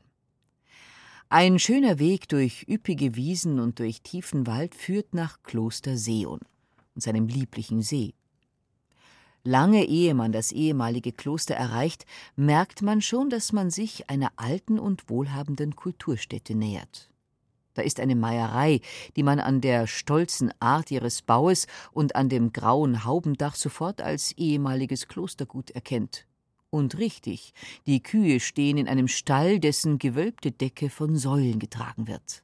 Ein 1.33 1.59
schöner 1.59 1.97
Weg 1.97 2.27
durch 2.27 2.65
üppige 2.67 3.15
Wiesen 3.15 3.61
und 3.61 3.79
durch 3.79 4.01
tiefen 4.01 4.47
Wald 4.47 4.75
führt 4.75 5.13
nach 5.13 5.41
Kloster 5.43 5.95
Seon 5.95 6.41
und 6.93 7.01
seinem 7.01 7.27
lieblichen 7.27 7.81
See. 7.81 8.15
Lange 9.45 9.85
ehe 9.85 10.13
man 10.13 10.33
das 10.33 10.51
ehemalige 10.51 11.13
Kloster 11.13 11.55
erreicht, 11.55 12.05
merkt 12.35 12.81
man 12.81 13.01
schon, 13.01 13.29
dass 13.29 13.53
man 13.53 13.69
sich 13.69 14.09
einer 14.09 14.33
alten 14.35 14.77
und 14.77 15.09
wohlhabenden 15.09 15.77
Kulturstätte 15.77 16.53
nähert. 16.53 17.09
Da 17.75 17.81
ist 17.81 18.01
eine 18.01 18.17
Meierei, 18.17 18.81
die 19.15 19.23
man 19.23 19.39
an 19.39 19.61
der 19.61 19.87
stolzen 19.87 20.51
Art 20.59 20.91
ihres 20.91 21.21
Baues 21.21 21.65
und 21.93 22.17
an 22.17 22.27
dem 22.27 22.51
grauen 22.51 23.05
Haubendach 23.05 23.55
sofort 23.55 24.01
als 24.01 24.33
ehemaliges 24.33 25.07
Klostergut 25.07 25.71
erkennt. 25.71 26.27
Und 26.71 26.97
richtig, 26.97 27.53
die 27.85 28.01
Kühe 28.01 28.39
stehen 28.39 28.77
in 28.77 28.87
einem 28.87 29.09
Stall, 29.09 29.59
dessen 29.59 29.99
gewölbte 29.99 30.51
Decke 30.51 30.89
von 30.89 31.17
Säulen 31.17 31.59
getragen 31.59 32.07
wird. 32.07 32.43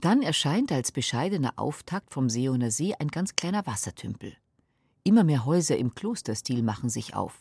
Dann 0.00 0.22
erscheint 0.22 0.72
als 0.72 0.90
bescheidener 0.90 1.52
Auftakt 1.56 2.12
vom 2.12 2.28
Seoner 2.28 2.72
See 2.72 2.94
ein 2.98 3.08
ganz 3.08 3.36
kleiner 3.36 3.64
Wassertümpel. 3.64 4.36
Immer 5.04 5.22
mehr 5.22 5.44
Häuser 5.46 5.76
im 5.76 5.94
Klosterstil 5.94 6.64
machen 6.64 6.90
sich 6.90 7.14
auf. 7.14 7.38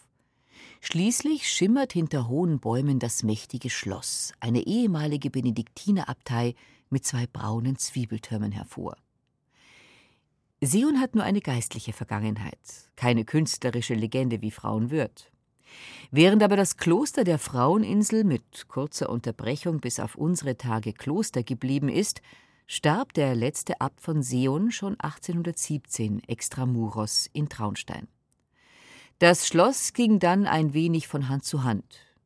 Schließlich 0.81 1.49
schimmert 1.51 1.93
hinter 1.93 2.27
hohen 2.27 2.59
Bäumen 2.59 2.99
das 2.99 3.23
mächtige 3.23 3.71
Schloss, 3.71 4.33
eine 4.39 4.61
ehemalige 4.61 5.31
Benediktinerabtei 5.31 6.53
mit 6.91 7.05
zwei 7.05 7.25
braunen 7.25 7.77
Zwiebeltürmen 7.77 8.51
hervor. 8.51 8.95
Seon 10.61 10.99
hat 10.99 11.15
nur 11.15 11.23
eine 11.23 11.41
geistliche 11.41 11.93
Vergangenheit, 11.93 12.59
keine 12.95 13.25
künstlerische 13.25 13.95
Legende 13.95 14.43
wie 14.43 14.51
Frauenwürth. 14.51 15.31
Während 16.11 16.43
aber 16.43 16.57
das 16.57 16.77
Kloster 16.77 17.23
der 17.23 17.39
Fraueninsel 17.39 18.23
mit 18.23 18.67
kurzer 18.67 19.09
Unterbrechung 19.09 19.79
bis 19.79 19.99
auf 19.99 20.15
unsere 20.15 20.57
Tage 20.57 20.93
Kloster 20.93 21.43
geblieben 21.43 21.89
ist, 21.89 22.21
starb 22.67 23.13
der 23.13 23.35
letzte 23.35 23.81
Abt 23.81 24.01
von 24.01 24.23
Seon 24.23 24.71
schon 24.71 24.99
1817 24.99 26.23
extramuros 26.27 27.29
in 27.33 27.49
Traunstein. 27.49 28.07
Das 29.19 29.47
Schloss 29.47 29.93
ging 29.93 30.19
dann 30.19 30.47
ein 30.47 30.73
wenig 30.73 31.07
von 31.07 31.29
Hand 31.29 31.45
zu 31.45 31.63
Hand, 31.63 31.83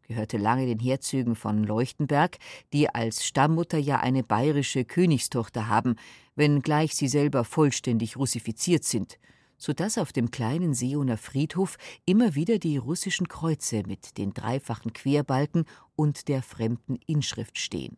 gehörte 0.07 0.37
lange 0.37 0.65
den 0.65 0.79
Herzögen 0.79 1.35
von 1.35 1.63
Leuchtenberg, 1.63 2.37
die 2.73 2.89
als 2.89 3.25
Stammmutter 3.25 3.77
ja 3.77 3.99
eine 3.99 4.23
bayerische 4.23 4.85
Königstochter 4.85 5.67
haben, 5.67 5.95
wenngleich 6.35 6.95
sie 6.95 7.07
selber 7.07 7.43
vollständig 7.43 8.15
russifiziert 8.15 8.83
sind, 8.83 9.17
so 9.57 9.73
dass 9.73 9.97
auf 9.97 10.13
dem 10.13 10.31
kleinen 10.31 10.73
Seoner 10.73 11.17
Friedhof 11.17 11.77
immer 12.05 12.35
wieder 12.35 12.59
die 12.59 12.77
russischen 12.77 13.27
Kreuze 13.27 13.83
mit 13.85 14.17
den 14.17 14.33
dreifachen 14.33 14.93
Querbalken 14.93 15.65
und 15.95 16.27
der 16.27 16.41
fremden 16.43 16.97
Inschrift 17.07 17.57
stehen. 17.57 17.97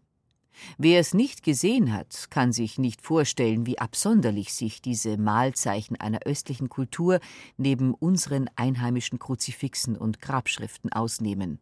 Wer 0.77 0.99
es 0.99 1.13
nicht 1.13 1.43
gesehen 1.43 1.93
hat, 1.93 2.29
kann 2.29 2.51
sich 2.51 2.77
nicht 2.77 3.01
vorstellen, 3.01 3.65
wie 3.65 3.79
absonderlich 3.79 4.53
sich 4.53 4.81
diese 4.81 5.17
Malzeichen 5.17 5.95
einer 5.97 6.21
östlichen 6.25 6.69
Kultur 6.69 7.19
neben 7.57 7.93
unseren 7.93 8.49
einheimischen 8.55 9.19
Kruzifixen 9.19 9.95
und 9.95 10.21
Grabschriften 10.21 10.91
ausnehmen. 10.91 11.59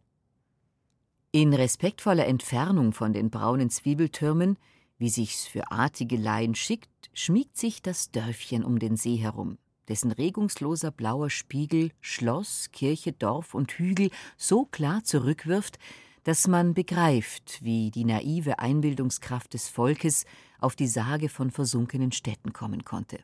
In 1.32 1.52
respektvoller 1.52 2.26
Entfernung 2.26 2.92
von 2.92 3.12
den 3.12 3.30
braunen 3.30 3.68
Zwiebeltürmen, 3.68 4.56
wie 4.98 5.10
sich's 5.10 5.46
für 5.46 5.70
artige 5.70 6.16
Laien 6.16 6.54
schickt, 6.54 7.10
schmiegt 7.12 7.58
sich 7.58 7.82
das 7.82 8.10
Dörfchen 8.10 8.64
um 8.64 8.78
den 8.78 8.96
See 8.96 9.16
herum, 9.16 9.58
dessen 9.88 10.12
regungsloser 10.12 10.90
blauer 10.90 11.30
Spiegel 11.30 11.90
Schloss, 12.00 12.70
Kirche, 12.72 13.12
Dorf 13.12 13.54
und 13.54 13.72
Hügel 13.72 14.10
so 14.36 14.64
klar 14.64 15.04
zurückwirft, 15.04 15.78
dass 16.24 16.48
man 16.48 16.74
begreift, 16.74 17.60
wie 17.62 17.90
die 17.90 18.04
naive 18.04 18.58
Einbildungskraft 18.58 19.54
des 19.54 19.68
Volkes 19.68 20.24
auf 20.58 20.74
die 20.74 20.88
Sage 20.88 21.28
von 21.28 21.50
versunkenen 21.50 22.10
Städten 22.10 22.52
kommen 22.52 22.84
konnte. 22.84 23.20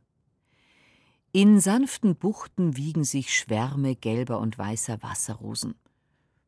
In 1.32 1.60
sanften 1.60 2.14
Buchten 2.14 2.76
wiegen 2.76 3.04
sich 3.04 3.34
Schwärme 3.34 3.96
gelber 3.96 4.38
und 4.38 4.58
weißer 4.58 5.02
Wasserrosen. 5.02 5.74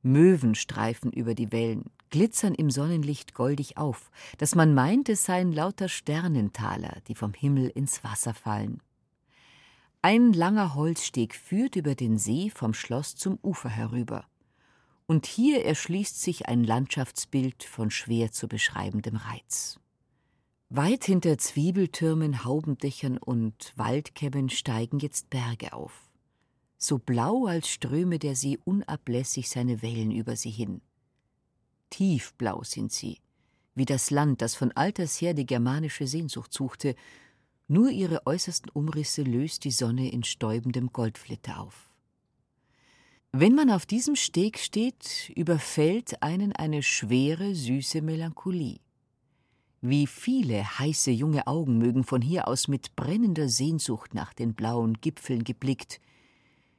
Möwen 0.03 0.55
streifen 0.55 1.11
über 1.11 1.35
die 1.35 1.51
Wellen, 1.51 1.91
glitzern 2.11 2.55
im 2.55 2.71
Sonnenlicht 2.71 3.35
goldig 3.35 3.79
auf, 3.79 4.11
dass 4.37 4.55
man 4.55 4.75
meint, 4.75 5.09
es 5.09 5.25
seien 5.25 5.51
lauter 5.51 5.89
Sternentaler, 5.89 6.99
die 7.09 7.15
vom 7.15 7.33
Himmel 7.33 7.69
ins 7.69 8.05
Wasser 8.05 8.35
fallen. 8.35 8.81
Ein 10.05 10.35
langer 10.35 10.75
Holzsteg 10.75 11.35
führt 11.35 11.77
über 11.77 11.95
den 11.95 12.19
See 12.19 12.51
vom 12.51 12.75
Schloss 12.75 13.17
zum 13.17 13.39
Ufer 13.43 13.71
herüber 13.71 14.27
und 15.07 15.25
hier 15.25 15.65
erschließt 15.65 16.21
sich 16.21 16.47
ein 16.47 16.63
Landschaftsbild 16.63 17.65
von 17.65 17.91
schwer 17.91 18.31
zu 18.31 18.47
beschreibendem 18.47 19.17
Reiz. 19.17 19.81
Weit 20.69 21.07
hinter 21.07 21.39
Zwiebeltürmen, 21.39 22.45
Haubendächern 22.45 23.17
und 23.17 23.73
Waldkämmen 23.77 24.51
steigen 24.51 24.99
jetzt 24.99 25.31
Berge 25.31 25.73
auf. 25.73 26.11
So 26.77 26.99
blau, 26.99 27.47
als 27.47 27.71
ströme 27.71 28.19
der 28.19 28.37
See 28.37 28.59
unablässig 28.63 29.49
seine 29.49 29.81
Wellen 29.81 30.11
über 30.11 30.37
sie 30.37 30.51
hin. 30.51 30.83
Tiefblau 31.89 32.63
sind 32.63 32.93
sie, 32.93 33.21
wie 33.75 33.87
das 33.87 34.11
Land, 34.11 34.43
das 34.43 34.55
von 34.55 34.71
alters 34.73 35.19
her 35.23 35.33
die 35.33 35.47
germanische 35.47 36.07
Sehnsucht 36.07 36.53
suchte, 36.53 36.95
nur 37.75 37.91
ihre 37.91 38.25
äußersten 38.25 38.71
Umrisse 38.71 39.23
löst 39.23 39.65
die 39.65 39.73
Sonne 39.73 40.09
in 40.11 40.23
stäubendem 40.23 40.93
Goldflitter 40.93 41.61
auf. 41.61 41.91
Wenn 43.33 43.57
man 43.57 43.69
auf 43.69 43.85
diesem 43.85 44.15
Steg 44.15 44.61
steht, 44.61 45.33
überfällt 45.35 46.23
einen 46.23 46.53
eine 46.53 46.85
schwere, 46.85 47.53
süße 47.53 48.01
Melancholie. 48.01 48.79
Wie 49.81 50.07
viele 50.07 50.79
heiße 50.79 51.11
junge 51.11 51.49
Augen 51.49 51.77
mögen 51.79 52.05
von 52.05 52.23
hier 52.23 52.47
aus 52.47 52.69
mit 52.69 52.95
brennender 52.95 53.49
Sehnsucht 53.49 54.15
nach 54.15 54.33
den 54.33 54.55
blauen 54.55 55.01
Gipfeln 55.01 55.43
geblickt, 55.43 56.01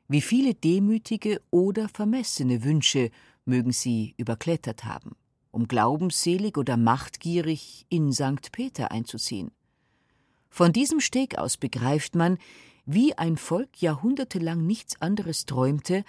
wie 0.07 0.21
viele 0.21 0.53
demütige 0.53 1.41
oder 1.51 1.89
vermessene 1.89 2.63
Wünsche 2.63 3.11
mögen 3.43 3.73
sie 3.73 4.15
überklettert 4.17 4.85
haben, 4.85 5.11
um 5.51 5.67
glaubensselig 5.67 6.57
oder 6.57 6.77
machtgierig 6.77 7.85
in 7.89 8.13
St. 8.13 8.53
Peter 8.53 8.91
einzuziehen. 8.91 9.51
Von 10.55 10.71
diesem 10.71 11.01
Steg 11.01 11.37
aus 11.37 11.57
begreift 11.57 12.15
man, 12.15 12.37
wie 12.85 13.17
ein 13.17 13.35
Volk 13.35 13.81
jahrhundertelang 13.81 14.65
nichts 14.65 15.01
anderes 15.01 15.45
träumte, 15.45 16.05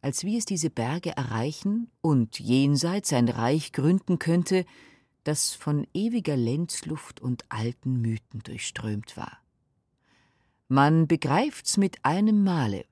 als 0.00 0.24
wie 0.24 0.38
es 0.38 0.46
diese 0.46 0.70
Berge 0.70 1.14
erreichen 1.14 1.90
und 2.00 2.40
jenseits 2.40 3.12
ein 3.12 3.28
Reich 3.28 3.72
gründen 3.72 4.18
könnte, 4.18 4.64
das 5.24 5.52
von 5.52 5.86
ewiger 5.92 6.38
Lenzluft 6.38 7.20
und 7.20 7.44
alten 7.50 8.00
Mythen 8.00 8.40
durchströmt 8.42 9.18
war. 9.18 9.36
Man 10.68 11.06
begreift's 11.06 11.76
mit 11.76 12.02
einem 12.02 12.42
Male, 12.42 12.86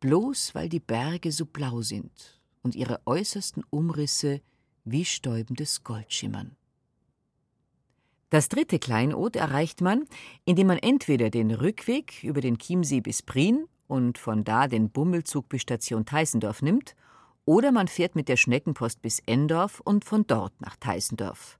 bloß 0.00 0.56
weil 0.56 0.68
die 0.68 0.80
Berge 0.80 1.30
so 1.30 1.46
blau 1.46 1.82
sind 1.82 2.40
und 2.62 2.74
ihre 2.74 3.00
äußersten 3.06 3.62
Umrisse 3.70 4.40
wie 4.84 5.04
stäubendes 5.04 5.84
Gold 5.84 6.12
schimmern. 6.12 6.56
Das 8.30 8.50
dritte 8.50 8.78
Kleinod 8.78 9.36
erreicht 9.36 9.80
man, 9.80 10.04
indem 10.44 10.66
man 10.66 10.78
entweder 10.78 11.30
den 11.30 11.50
Rückweg 11.50 12.22
über 12.22 12.42
den 12.42 12.58
Chiemsee 12.58 13.00
bis 13.00 13.22
Prien 13.22 13.66
und 13.86 14.18
von 14.18 14.44
da 14.44 14.68
den 14.68 14.90
Bummelzug 14.90 15.48
bis 15.48 15.62
Station 15.62 16.04
Teissendorf 16.04 16.60
nimmt, 16.60 16.94
oder 17.46 17.72
man 17.72 17.88
fährt 17.88 18.14
mit 18.14 18.28
der 18.28 18.36
Schneckenpost 18.36 19.00
bis 19.00 19.20
Endorf 19.24 19.80
und 19.80 20.04
von 20.04 20.26
dort 20.26 20.60
nach 20.60 20.76
Teissendorf. 20.76 21.58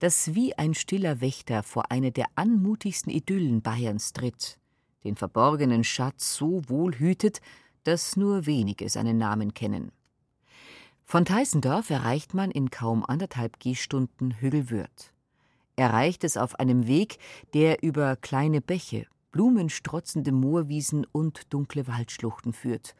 Das 0.00 0.34
wie 0.34 0.58
ein 0.58 0.74
stiller 0.74 1.20
Wächter 1.20 1.62
vor 1.62 1.92
eine 1.92 2.10
der 2.10 2.26
anmutigsten 2.34 3.12
Idyllen 3.12 3.62
Bayerns 3.62 4.12
tritt, 4.12 4.58
den 5.04 5.14
verborgenen 5.14 5.84
Schatz 5.84 6.34
so 6.34 6.68
wohl 6.68 6.98
hütet, 6.98 7.40
dass 7.84 8.16
nur 8.16 8.46
wenige 8.46 8.88
seinen 8.88 9.16
Namen 9.16 9.54
kennen. 9.54 9.92
Von 11.04 11.24
Teissendorf 11.24 11.90
erreicht 11.90 12.34
man 12.34 12.50
in 12.50 12.70
kaum 12.70 13.04
anderthalb 13.04 13.60
Gehstunden 13.60 14.32
Hügelwürth. 14.40 15.13
Erreicht 15.76 16.24
es 16.24 16.36
auf 16.36 16.58
einem 16.60 16.86
Weg, 16.86 17.18
der 17.52 17.82
über 17.82 18.16
kleine 18.16 18.60
Bäche, 18.60 19.06
blumenstrotzende 19.32 20.30
Moorwiesen 20.30 21.06
und 21.10 21.52
dunkle 21.52 21.88
Waldschluchten 21.88 22.52
führt 22.52 22.94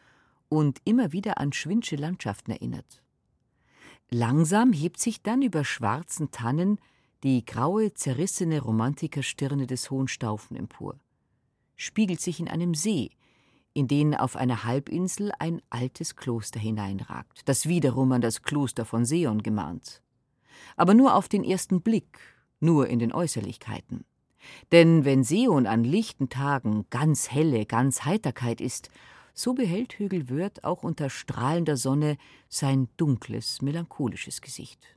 und 0.48 0.80
immer 0.84 1.12
wieder 1.12 1.38
an 1.38 1.52
Schwindsche 1.52 1.96
Landschaften 1.96 2.50
erinnert. 2.50 3.02
Langsam 4.10 4.72
hebt 4.72 5.00
sich 5.00 5.22
dann 5.22 5.42
über 5.42 5.64
schwarzen 5.64 6.30
Tannen 6.30 6.78
die 7.22 7.44
graue, 7.44 7.94
zerrissene 7.94 8.60
Romantikerstirne 8.60 9.66
des 9.66 9.90
Hohenstaufen 9.90 10.56
empor, 10.56 10.98
spiegelt 11.76 12.20
sich 12.20 12.38
in 12.38 12.48
einem 12.48 12.74
See, 12.74 13.10
in 13.72 13.88
den 13.88 14.14
auf 14.14 14.36
einer 14.36 14.64
Halbinsel 14.64 15.32
ein 15.38 15.62
altes 15.70 16.16
Kloster 16.16 16.60
hineinragt, 16.60 17.48
das 17.48 17.66
wiederum 17.66 18.12
an 18.12 18.20
das 18.20 18.42
Kloster 18.42 18.84
von 18.84 19.04
Seon 19.04 19.42
gemahnt. 19.42 20.02
Aber 20.76 20.94
nur 20.94 21.14
auf 21.14 21.28
den 21.28 21.44
ersten 21.44 21.80
Blick, 21.80 22.33
nur 22.60 22.88
in 22.88 22.98
den 22.98 23.12
Äußerlichkeiten. 23.12 24.04
Denn 24.72 25.04
wenn 25.04 25.24
Seon 25.24 25.66
an 25.66 25.84
lichten 25.84 26.28
Tagen 26.28 26.86
ganz 26.90 27.30
helle, 27.30 27.66
ganz 27.66 28.04
Heiterkeit 28.04 28.60
ist, 28.60 28.90
so 29.32 29.54
behält 29.54 29.94
Hügelwürth 29.98 30.62
auch 30.62 30.82
unter 30.82 31.10
strahlender 31.10 31.76
Sonne 31.76 32.16
sein 32.48 32.88
dunkles, 32.96 33.62
melancholisches 33.62 34.40
Gesicht. 34.40 34.96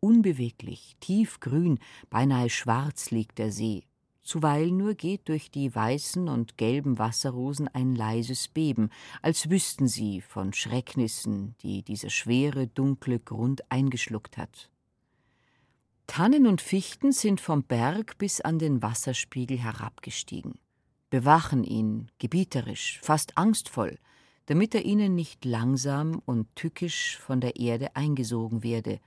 Unbeweglich, 0.00 0.96
tiefgrün, 1.00 1.78
beinahe 2.08 2.48
schwarz 2.48 3.10
liegt 3.10 3.38
der 3.38 3.52
See, 3.52 3.84
Zuweilen 4.22 4.76
nur 4.76 4.94
geht 4.94 5.28
durch 5.28 5.50
die 5.50 5.74
weißen 5.74 6.28
und 6.28 6.58
gelben 6.58 6.98
Wasserrosen 6.98 7.68
ein 7.68 7.94
leises 7.94 8.48
Beben, 8.48 8.90
als 9.22 9.48
wüssten 9.48 9.88
sie 9.88 10.20
von 10.20 10.52
Schrecknissen, 10.52 11.56
die 11.62 11.82
dieser 11.82 12.10
schwere, 12.10 12.66
dunkle 12.66 13.18
Grund 13.18 13.70
eingeschluckt 13.70 14.36
hat. 14.36 14.70
Tannen 16.10 16.48
und 16.48 16.60
Fichten 16.60 17.12
sind 17.12 17.40
vom 17.40 17.62
Berg 17.62 18.18
bis 18.18 18.40
an 18.40 18.58
den 18.58 18.82
Wasserspiegel 18.82 19.56
herabgestiegen, 19.56 20.58
bewachen 21.08 21.62
ihn, 21.62 22.10
gebieterisch, 22.18 22.98
fast 23.00 23.38
angstvoll, 23.38 23.96
damit 24.46 24.74
er 24.74 24.84
ihnen 24.84 25.14
nicht 25.14 25.44
langsam 25.44 26.20
und 26.26 26.48
tückisch 26.56 27.16
von 27.16 27.40
der 27.40 27.54
Erde 27.54 27.94
eingesogen 27.94 28.64
werde, 28.64 28.98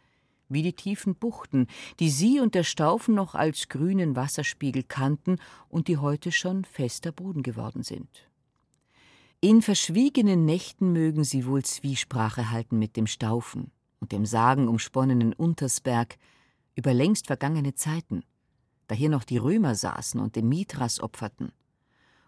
wie 0.48 0.62
die 0.62 0.72
tiefen 0.72 1.16
Buchten, 1.16 1.68
die 2.00 2.10
sie 2.10 2.40
und 2.40 2.56
der 2.56 2.64
Staufen 2.64 3.16
noch 3.16 3.36
als 3.36 3.68
grünen 3.68 4.16
Wasserspiegel 4.16 4.84
kannten 4.84 5.40
und 5.68 5.90
die 5.90 5.98
heute 5.98 6.32
schon 6.32 6.64
fester 6.64 7.12
Boden 7.12 7.44
geworden 7.44 7.84
sind. 7.84 8.30
In 9.42 9.62
verschwiegenen 9.62 10.46
Nächten 10.46 10.94
mögen 10.94 11.26
sie 11.26 11.46
wohl 11.46 11.66
Zwiesprache 11.66 12.50
halten 12.50 12.80
mit 12.80 12.96
dem 12.96 13.08
Staufen 13.08 13.72
und 14.00 14.14
dem 14.14 14.26
sagenumsponnenen 14.26 15.34
Untersberg 15.34 16.18
über 16.76 16.94
längst 16.94 17.28
vergangene 17.28 17.76
Zeiten, 17.76 18.24
da 18.88 18.96
hier 18.96 19.10
noch 19.10 19.24
die 19.24 19.38
Römer 19.38 19.76
saßen 19.76 20.20
und 20.20 20.36
den 20.36 20.50
Mithras 20.50 21.00
opferten, 21.00 21.52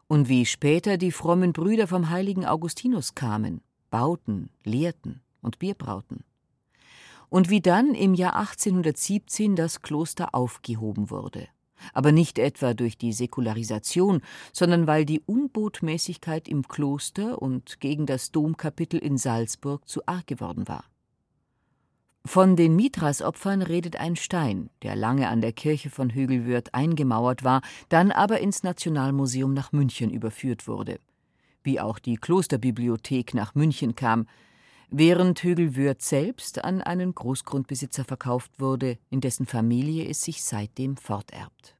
und 0.07 0.29
wie 0.29 0.45
später 0.45 0.97
die 0.97 1.11
frommen 1.11 1.51
Brüder 1.51 1.87
vom 1.87 2.09
heiligen 2.09 2.45
Augustinus 2.45 3.15
kamen, 3.15 3.61
bauten, 3.89 4.49
lehrten 4.63 5.21
und 5.41 5.59
Bier 5.59 5.73
brauten 5.73 6.23
und 7.29 7.49
wie 7.49 7.61
dann 7.61 7.93
im 7.93 8.13
Jahr 8.13 8.35
1817 8.35 9.55
das 9.55 9.81
Kloster 9.81 10.33
aufgehoben 10.33 11.09
wurde. 11.09 11.47
Aber 11.93 12.11
nicht 12.11 12.39
etwa 12.39 12.73
durch 12.73 12.97
die 12.97 13.11
Säkularisation, 13.11 14.21
sondern 14.53 14.87
weil 14.87 15.05
die 15.05 15.19
Unbotmäßigkeit 15.19 16.47
im 16.47 16.67
Kloster 16.67 17.41
und 17.41 17.79
gegen 17.81 18.05
das 18.05 18.31
Domkapitel 18.31 18.99
in 18.99 19.17
Salzburg 19.17 19.87
zu 19.87 20.01
arg 20.05 20.27
geworden 20.27 20.67
war. 20.67 20.85
Von 22.27 22.55
den 22.55 22.75
Mithras-Opfern 22.75 23.61
redet 23.61 23.97
ein 23.97 24.15
Stein, 24.15 24.71
der 24.81 24.95
lange 24.95 25.29
an 25.29 25.41
der 25.41 25.53
Kirche 25.53 25.91
von 25.91 26.09
Hügelwürth 26.09 26.73
eingemauert 26.73 27.43
war, 27.43 27.61
dann 27.89 28.11
aber 28.11 28.39
ins 28.39 28.63
Nationalmuseum 28.63 29.53
nach 29.53 29.71
München 29.71 30.09
überführt 30.09 30.67
wurde. 30.67 30.99
Wie 31.63 31.79
auch 31.79 31.99
die 31.99 32.17
Klosterbibliothek 32.17 33.35
nach 33.35 33.53
München 33.53 33.93
kam, 33.93 34.27
während 34.89 35.43
Hügelwürth 35.43 36.01
selbst 36.01 36.63
an 36.63 36.81
einen 36.81 37.13
Großgrundbesitzer 37.13 38.05
verkauft 38.05 38.59
wurde, 38.59 38.97
in 39.11 39.21
dessen 39.21 39.45
Familie 39.45 40.09
es 40.09 40.23
sich 40.23 40.43
seitdem 40.43 40.97
forterbt. 40.97 41.75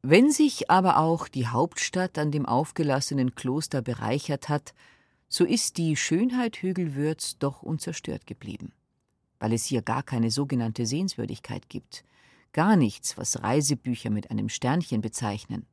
Wenn 0.00 0.30
sich 0.30 0.70
aber 0.70 0.98
auch 0.98 1.26
die 1.26 1.48
Hauptstadt 1.48 2.18
an 2.18 2.30
dem 2.30 2.46
aufgelassenen 2.46 3.34
Kloster 3.34 3.82
bereichert 3.82 4.48
hat, 4.48 4.74
so 5.30 5.46
ist 5.46 5.78
die 5.78 5.96
Schönheit 5.96 6.56
Hügelwürths 6.56 7.38
doch 7.38 7.62
unzerstört 7.62 8.26
geblieben, 8.26 8.72
weil 9.38 9.54
es 9.54 9.64
hier 9.64 9.80
gar 9.80 10.02
keine 10.02 10.30
sogenannte 10.30 10.84
Sehenswürdigkeit 10.84 11.70
gibt, 11.70 12.04
gar 12.52 12.76
nichts, 12.76 13.16
was 13.16 13.42
Reisebücher 13.42 14.10
mit 14.10 14.30
einem 14.30 14.50
Sternchen 14.50 15.00
bezeichnen, 15.00 15.64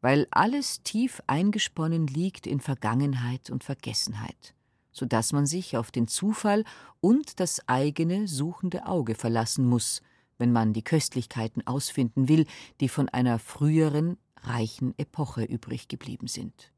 weil 0.00 0.26
alles 0.30 0.82
tief 0.82 1.20
eingesponnen 1.26 2.06
liegt 2.06 2.46
in 2.46 2.60
Vergangenheit 2.60 3.50
und 3.50 3.62
Vergessenheit 3.62 4.54
so 4.96 5.04
dass 5.04 5.32
man 5.32 5.44
sich 5.44 5.76
auf 5.76 5.90
den 5.90 6.08
Zufall 6.08 6.64
und 7.02 7.38
das 7.38 7.68
eigene 7.68 8.26
suchende 8.26 8.86
Auge 8.86 9.14
verlassen 9.14 9.66
muss, 9.66 10.00
wenn 10.38 10.52
man 10.52 10.72
die 10.72 10.82
Köstlichkeiten 10.82 11.66
ausfinden 11.66 12.28
will, 12.28 12.46
die 12.80 12.88
von 12.88 13.10
einer 13.10 13.38
früheren, 13.38 14.16
reichen 14.42 14.94
Epoche 14.98 15.44
übrig 15.44 15.88
geblieben 15.88 16.28
sind. 16.28 16.72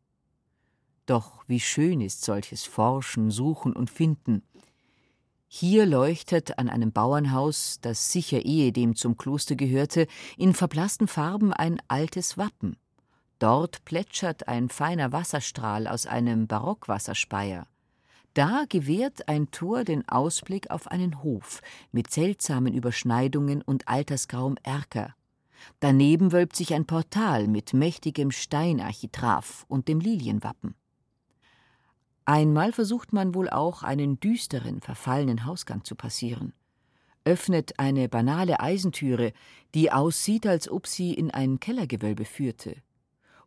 Doch 1.08 1.42
wie 1.46 1.58
schön 1.58 2.02
ist 2.02 2.22
solches 2.22 2.64
Forschen, 2.64 3.30
Suchen 3.30 3.72
und 3.72 3.88
Finden. 3.88 4.42
Hier 5.46 5.86
leuchtet 5.86 6.58
an 6.58 6.68
einem 6.68 6.92
Bauernhaus, 6.92 7.78
das 7.80 8.12
sicher 8.12 8.44
ehedem 8.44 8.94
zum 8.94 9.16
Kloster 9.16 9.56
gehörte, 9.56 10.06
in 10.36 10.52
verblassten 10.52 11.08
Farben 11.08 11.54
ein 11.54 11.80
altes 11.88 12.36
Wappen. 12.36 12.76
Dort 13.38 13.86
plätschert 13.86 14.48
ein 14.48 14.68
feiner 14.68 15.10
Wasserstrahl 15.10 15.88
aus 15.88 16.04
einem 16.04 16.46
Barockwasserspeier. 16.46 17.66
Da 18.34 18.66
gewährt 18.68 19.28
ein 19.28 19.50
Tor 19.50 19.84
den 19.84 20.06
Ausblick 20.10 20.70
auf 20.70 20.88
einen 20.88 21.22
Hof 21.22 21.62
mit 21.90 22.10
seltsamen 22.10 22.74
Überschneidungen 22.74 23.62
und 23.62 23.88
altersgrauem 23.88 24.58
Erker. 24.62 25.14
Daneben 25.80 26.32
wölbt 26.32 26.54
sich 26.54 26.74
ein 26.74 26.84
Portal 26.84 27.48
mit 27.48 27.72
mächtigem 27.72 28.30
Steinarchitrav 28.30 29.64
und 29.68 29.88
dem 29.88 30.00
Lilienwappen. 30.00 30.74
Einmal 32.28 32.72
versucht 32.72 33.14
man 33.14 33.34
wohl 33.34 33.48
auch, 33.48 33.82
einen 33.82 34.20
düsteren, 34.20 34.82
verfallenen 34.82 35.46
Hausgang 35.46 35.82
zu 35.84 35.94
passieren, 35.94 36.52
öffnet 37.24 37.78
eine 37.78 38.06
banale 38.10 38.60
Eisentüre, 38.60 39.32
die 39.74 39.90
aussieht, 39.90 40.46
als 40.46 40.70
ob 40.70 40.86
sie 40.86 41.14
in 41.14 41.30
ein 41.30 41.58
Kellergewölbe 41.58 42.26
führte, 42.26 42.76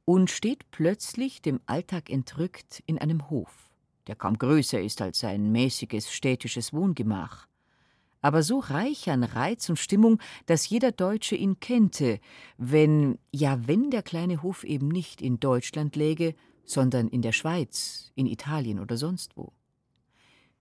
und 0.03 0.31
steht 0.31 0.71
plötzlich 0.71 1.43
dem 1.43 1.59
Alltag 1.67 2.09
entrückt 2.09 2.81
in 2.87 2.97
einem 2.97 3.29
Hof 3.29 3.71
der 4.07 4.15
kaum 4.15 4.37
größer 4.37 4.81
ist 4.81 4.99
als 4.99 5.23
ein 5.23 5.51
mäßiges 5.51 6.11
städtisches 6.11 6.73
Wohngemach, 6.73 7.47
aber 8.21 8.41
so 8.43 8.57
reich 8.59 9.09
an 9.09 9.23
Reiz 9.23 9.69
und 9.69 9.77
Stimmung, 9.77 10.19
dass 10.45 10.67
jeder 10.67 10.91
Deutsche 10.91 11.35
ihn 11.35 11.59
kennte, 11.59 12.19
wenn, 12.57 13.17
ja, 13.31 13.67
wenn 13.67 13.89
der 13.89 14.03
kleine 14.03 14.43
Hof 14.43 14.63
eben 14.63 14.87
nicht 14.87 15.21
in 15.21 15.39
Deutschland 15.39 15.95
läge, 15.95 16.35
sondern 16.65 17.07
in 17.07 17.21
der 17.21 17.31
Schweiz, 17.31 18.11
in 18.15 18.27
Italien 18.27 18.79
oder 18.79 18.97
sonst 18.97 19.37
wo. 19.37 19.53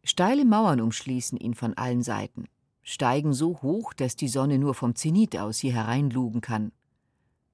Steile 0.02 0.44
Mauern 0.44 0.80
umschließen 0.80 1.38
ihn 1.38 1.54
von 1.54 1.74
allen 1.74 2.02
Seiten, 2.02 2.46
steigen 2.82 3.32
so 3.32 3.60
hoch, 3.62 3.92
dass 3.92 4.16
die 4.16 4.28
Sonne 4.28 4.58
nur 4.58 4.74
vom 4.74 4.94
Zenit 4.94 5.36
aus 5.36 5.58
hier 5.58 5.74
hereinlugen 5.74 6.40
kann. 6.40 6.72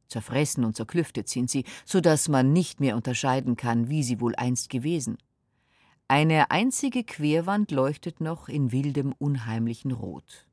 Zerfressen 0.09 0.64
und 0.64 0.76
zerklüftet 0.76 1.28
sind 1.28 1.50
sie, 1.50 1.64
so 1.85 2.00
dass 2.00 2.28
man 2.28 2.52
nicht 2.52 2.80
mehr 2.80 2.96
unterscheiden 2.96 3.56
kann, 3.56 3.88
wie 3.88 4.02
sie 4.02 4.20
wohl 4.20 4.37
einst 4.37 4.70
gewesen. 4.70 5.18
Eine 6.09 6.52
einzige 6.52 7.02
Querwand 7.02 7.72
leuchtet 7.72 8.20
noch 8.20 8.48
in 8.48 8.70
wildem, 8.70 9.12
unheimlichen 9.18 9.90
Rot. 9.90 10.46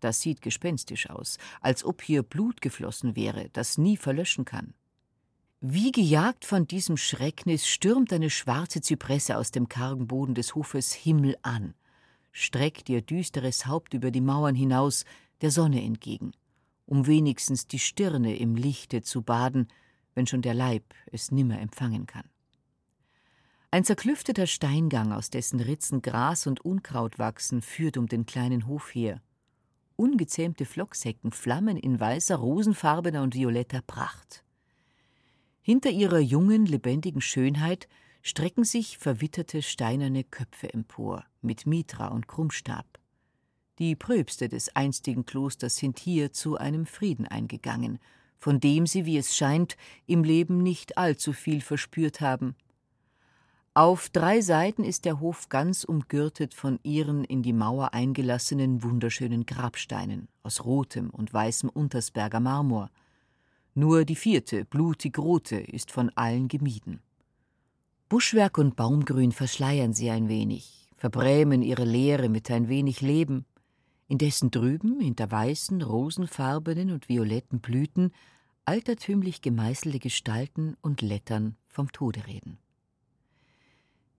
Das 0.00 0.20
sieht 0.20 0.42
gespenstisch 0.42 1.08
aus, 1.08 1.38
als 1.60 1.84
ob 1.84 2.02
hier 2.02 2.24
Blut 2.24 2.60
geflossen 2.60 3.14
wäre, 3.14 3.48
das 3.52 3.78
nie 3.78 3.96
verlöschen 3.96 4.44
kann. 4.44 4.74
Wie 5.64 5.92
gejagt 5.92 6.44
von 6.44 6.66
diesem 6.66 6.96
Schrecknis 6.96 7.68
stürmt 7.68 8.12
eine 8.12 8.30
schwarze 8.30 8.80
Zypresse 8.80 9.36
aus 9.36 9.52
dem 9.52 9.68
kargen 9.68 10.08
Boden 10.08 10.34
des 10.34 10.56
Hofes 10.56 10.92
Himmel 10.92 11.36
an, 11.42 11.74
streckt 12.32 12.88
ihr 12.88 13.00
düsteres 13.00 13.64
Haupt 13.66 13.94
über 13.94 14.10
die 14.10 14.20
Mauern 14.20 14.56
hinaus, 14.56 15.04
der 15.40 15.52
Sonne 15.52 15.80
entgegen, 15.84 16.32
um 16.84 17.06
wenigstens 17.06 17.68
die 17.68 17.78
Stirne 17.78 18.34
im 18.34 18.56
Lichte 18.56 19.02
zu 19.02 19.22
baden, 19.22 19.68
wenn 20.16 20.26
schon 20.26 20.42
der 20.42 20.54
Leib 20.54 20.82
es 21.12 21.30
nimmer 21.30 21.60
empfangen 21.60 22.06
kann. 22.06 22.28
Ein 23.70 23.84
zerklüfteter 23.84 24.48
Steingang, 24.48 25.12
aus 25.12 25.30
dessen 25.30 25.60
Ritzen 25.60 26.02
Gras 26.02 26.48
und 26.48 26.64
Unkraut 26.64 27.20
wachsen, 27.20 27.62
führt 27.62 27.96
um 27.98 28.08
den 28.08 28.26
kleinen 28.26 28.66
Hof 28.66 28.92
her. 28.96 29.22
Ungezähmte 29.94 30.64
Flocksäcken 30.64 31.30
flammen 31.30 31.76
in 31.76 32.00
weißer, 32.00 32.34
rosenfarbener 32.34 33.22
und 33.22 33.36
violetter 33.36 33.82
Pracht. 33.82 34.42
Hinter 35.64 35.90
ihrer 35.90 36.18
jungen, 36.18 36.66
lebendigen 36.66 37.20
Schönheit 37.20 37.88
strecken 38.20 38.64
sich 38.64 38.98
verwitterte 38.98 39.62
steinerne 39.62 40.24
Köpfe 40.24 40.74
empor, 40.74 41.24
mit 41.40 41.66
Mitra 41.66 42.08
und 42.08 42.26
Krummstab. 42.26 42.98
Die 43.78 43.94
Pröbste 43.94 44.48
des 44.48 44.74
einstigen 44.74 45.24
Klosters 45.24 45.76
sind 45.76 46.00
hier 46.00 46.32
zu 46.32 46.56
einem 46.58 46.84
Frieden 46.84 47.26
eingegangen, 47.26 48.00
von 48.38 48.58
dem 48.58 48.86
sie, 48.86 49.06
wie 49.06 49.16
es 49.16 49.36
scheint, 49.36 49.76
im 50.06 50.24
Leben 50.24 50.64
nicht 50.64 50.98
allzu 50.98 51.32
viel 51.32 51.60
verspürt 51.60 52.20
haben. 52.20 52.56
Auf 53.72 54.08
drei 54.10 54.40
Seiten 54.40 54.82
ist 54.82 55.04
der 55.04 55.20
Hof 55.20 55.48
ganz 55.48 55.84
umgürtet 55.84 56.54
von 56.54 56.80
ihren 56.82 57.22
in 57.22 57.42
die 57.42 57.52
Mauer 57.52 57.94
eingelassenen 57.94 58.82
wunderschönen 58.82 59.46
Grabsteinen 59.46 60.28
aus 60.42 60.64
rotem 60.64 61.08
und 61.10 61.32
weißem 61.32 61.68
Untersberger 61.68 62.40
Marmor, 62.40 62.90
nur 63.74 64.04
die 64.04 64.16
vierte, 64.16 64.64
blutig 64.64 65.18
rote, 65.18 65.56
ist 65.56 65.90
von 65.90 66.10
allen 66.10 66.48
gemieden. 66.48 67.00
Buschwerk 68.08 68.58
und 68.58 68.76
Baumgrün 68.76 69.32
verschleiern 69.32 69.94
sie 69.94 70.10
ein 70.10 70.28
wenig, 70.28 70.90
verbrämen 70.96 71.62
ihre 71.62 71.84
Leere 71.84 72.28
mit 72.28 72.50
ein 72.50 72.68
wenig 72.68 73.00
Leben, 73.00 73.46
indessen 74.08 74.50
drüben, 74.50 75.00
hinter 75.00 75.30
weißen, 75.30 75.80
rosenfarbenen 75.80 76.90
und 76.90 77.08
violetten 77.08 77.60
Blüten, 77.60 78.12
altertümlich 78.66 79.40
gemeißelte 79.40 79.98
Gestalten 79.98 80.76
und 80.82 81.00
Lettern 81.00 81.56
vom 81.66 81.90
Tode 81.90 82.26
reden. 82.26 82.58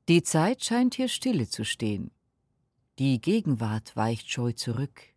Die 0.10 0.24
Zeit 0.24 0.64
scheint 0.64 0.96
hier 0.96 1.08
stille 1.08 1.48
zu 1.48 1.64
stehen. 1.64 2.12
Die 3.00 3.22
Gegenwart 3.22 3.96
weicht 3.96 4.30
scheu 4.30 4.52
zurück. 4.52 5.13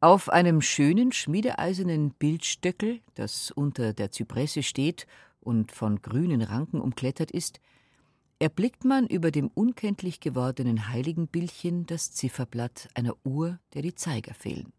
Auf 0.00 0.28
einem 0.28 0.60
schönen 0.60 1.10
schmiedeeisernen 1.10 2.12
Bildstöckel, 2.12 3.00
das 3.14 3.50
unter 3.50 3.92
der 3.92 4.12
Zypresse 4.12 4.62
steht 4.62 5.08
und 5.40 5.72
von 5.72 6.00
grünen 6.02 6.40
Ranken 6.40 6.80
umklettert 6.80 7.32
ist, 7.32 7.58
erblickt 8.38 8.84
man 8.84 9.08
über 9.08 9.32
dem 9.32 9.48
unkenntlich 9.48 10.20
gewordenen 10.20 10.88
Heiligenbildchen 10.88 11.84
das 11.86 12.12
Zifferblatt 12.12 12.88
einer 12.94 13.16
Uhr, 13.24 13.58
der 13.74 13.82
die 13.82 13.96
Zeiger 13.96 14.34
fehlen. 14.34 14.72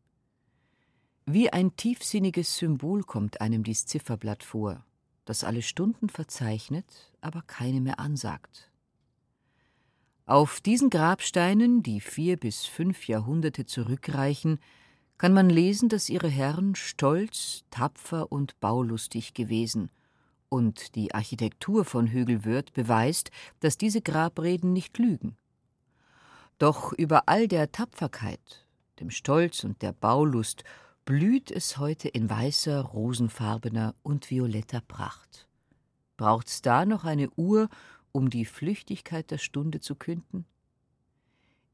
Wie 1.25 1.51
ein 1.51 1.75
tiefsinniges 1.75 2.55
Symbol 2.55 3.03
kommt 3.03 3.41
einem 3.41 3.63
dies 3.63 3.85
Zifferblatt 3.85 4.43
vor, 4.43 4.85
das 5.25 5.43
alle 5.43 5.63
Stunden 5.63 6.07
verzeichnet, 6.07 7.11
aber 7.19 7.41
keine 7.41 7.81
mehr 7.81 7.99
ansagt. 7.99 8.71
Auf 10.25 10.61
diesen 10.61 10.89
Grabsteinen, 10.89 11.83
die 11.83 11.99
vier 11.99 12.37
bis 12.37 12.65
fünf 12.65 13.07
Jahrhunderte 13.09 13.65
zurückreichen, 13.65 14.59
kann 15.19 15.33
man 15.33 15.49
lesen, 15.49 15.89
dass 15.89 16.09
ihre 16.09 16.29
Herren 16.29 16.75
stolz, 16.75 17.63
tapfer 17.69 18.31
und 18.31 18.59
baulustig 18.59 19.35
gewesen, 19.35 19.91
und 20.47 20.95
die 20.95 21.13
Architektur 21.13 21.85
von 21.85 22.07
Hügelwürth 22.07 22.73
beweist, 22.73 23.29
dass 23.59 23.77
diese 23.77 24.01
Grabreden 24.01 24.73
nicht 24.73 24.97
lügen. 24.97 25.37
Doch 26.57 26.91
über 26.93 27.23
all 27.27 27.47
der 27.47 27.71
Tapferkeit, 27.71 28.65
dem 28.99 29.11
Stolz 29.11 29.63
und 29.63 29.81
der 29.83 29.91
Baulust 29.91 30.63
blüht 31.05 31.51
es 31.51 31.77
heute 31.77 32.07
in 32.07 32.29
weißer, 32.29 32.81
rosenfarbener 32.81 33.95
und 34.01 34.31
violetter 34.31 34.81
Pracht. 34.81 35.47
Braucht's 36.17 36.61
da 36.61 36.85
noch 36.85 37.03
eine 37.03 37.29
Uhr, 37.31 37.69
um 38.11 38.29
die 38.29 38.45
Flüchtigkeit 38.45 39.29
der 39.31 39.37
Stunde 39.37 39.81
zu 39.81 39.95
künden? 39.95 40.45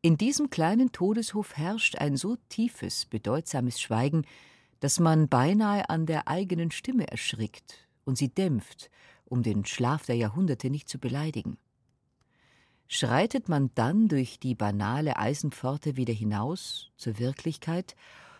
In 0.05 0.17
diesem 0.17 0.51
kleinen 0.51 0.91
Todeshof 0.91 1.57
herrscht 1.57 1.97
ein 1.97 2.15
so 2.15 2.37
tiefes, 2.47 3.07
bedeutsames 3.07 3.81
Schweigen, 3.81 4.23
dass 4.79 4.99
man 4.99 5.29
beinahe 5.29 5.89
an 5.89 6.05
der 6.05 6.27
eigenen 6.27 6.69
Stimme 6.69 7.07
erschrickt 7.07 7.87
und 8.03 8.15
sie 8.15 8.27
dämpft, 8.27 8.91
um 9.25 9.41
den 9.41 9.65
Schlaf 9.65 10.05
der 10.05 10.15
Jahrhunderte 10.15 10.69
nicht 10.69 10.89
zu 10.89 10.99
beleidigen. 10.99 11.57
Schreitet 12.87 13.49
man 13.49 13.71
dann 13.73 14.07
durch 14.07 14.39
die 14.39 14.53
banale 14.53 15.17
Eisenpforte 15.17 15.97
wieder 15.97 16.13
hinaus 16.13 16.91
zur 16.97 17.17
Wirklichkeit, 17.17 17.95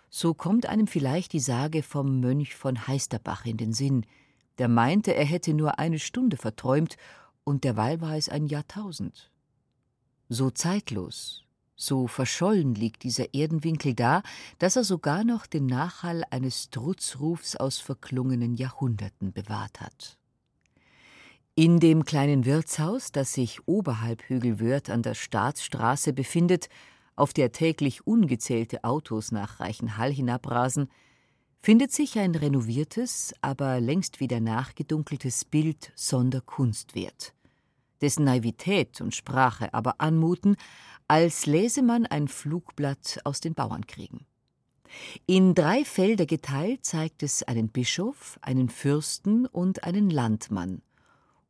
so 0.07 0.35
kommt 0.35 0.67
einem 0.67 0.85
vielleicht 0.85 1.33
die 1.33 1.39
Sage 1.39 1.81
vom 1.81 2.19
Mönch 2.19 2.53
von 2.53 2.85
Heisterbach 2.85 3.43
in 3.47 3.57
den 3.57 3.73
Sinn, 3.73 4.05
der 4.59 4.67
meinte, 4.67 5.15
er 5.15 5.25
hätte 5.25 5.55
nur 5.55 5.79
eine 5.79 5.97
Stunde 5.97 6.37
verträumt, 6.37 6.95
und 7.43 7.63
derweil 7.63 8.01
war 8.01 8.15
es 8.15 8.29
ein 8.29 8.45
Jahrtausend. 8.45 9.31
So 10.29 10.51
zeitlos, 10.51 11.44
so 11.75 12.07
verschollen 12.07 12.75
liegt 12.75 13.03
dieser 13.03 13.33
Erdenwinkel 13.33 13.93
da, 13.93 14.23
dass 14.59 14.75
er 14.75 14.83
sogar 14.83 15.23
noch 15.23 15.45
den 15.45 15.65
Nachhall 15.65 16.23
eines 16.29 16.69
Trutzrufs 16.69 17.55
aus 17.55 17.79
verklungenen 17.79 18.55
Jahrhunderten 18.55 19.33
bewahrt 19.33 19.81
hat. 19.81 20.17
In 21.55 21.79
dem 21.79 22.03
kleinen 22.03 22.43
Wirtshaus, 22.43 23.11
das 23.11 23.33
sich 23.33 23.65
oberhalb 23.65 24.23
Hügelwörth 24.23 24.89
an 24.89 25.03
der 25.03 25.13
Staatsstraße 25.13 26.11
befindet, 26.11 26.67
auf 27.15 27.31
der 27.31 27.53
täglich 27.53 28.05
ungezählte 28.05 28.83
Autos 28.83 29.31
nach 29.31 29.61
Reichenhall 29.61 30.11
hinabrasen, 30.11 30.89
findet 31.61 31.91
sich 31.91 32.19
ein 32.19 32.35
renoviertes, 32.35 33.33
aber 33.41 33.79
längst 33.79 34.19
wieder 34.19 34.39
nachgedunkeltes 34.39 35.45
Bild 35.45 35.91
sonder 35.95 36.41
Kunstwert, 36.41 37.33
dessen 38.01 38.25
Naivität 38.25 39.01
und 39.01 39.15
Sprache 39.15 39.73
aber 39.73 39.95
anmuten, 39.99 40.57
als 41.07 41.45
läse 41.45 41.81
man 41.81 42.05
ein 42.05 42.27
Flugblatt 42.27 43.19
aus 43.23 43.39
den 43.39 43.53
Bauernkriegen. 43.53 44.25
In 45.25 45.55
drei 45.55 45.83
Felder 45.83 46.25
geteilt 46.25 46.85
zeigt 46.85 47.23
es 47.23 47.43
einen 47.43 47.69
Bischof, 47.69 48.39
einen 48.41 48.69
Fürsten 48.69 49.45
und 49.45 49.83
einen 49.83 50.09
Landmann, 50.09 50.81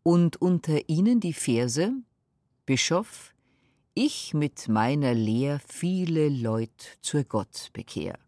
und 0.03 0.41
unter 0.41 0.87
ihnen 0.87 1.19
die 1.19 1.33
Verse 1.33 1.91
Bischof, 2.65 3.33
ich 3.93 4.33
mit 4.33 4.67
meiner 4.67 5.13
Lehr 5.13 5.59
viele 5.67 6.29
Leut 6.29 6.97
zur 7.01 7.23
Gott 7.23 7.69
bekehr. 7.73 8.19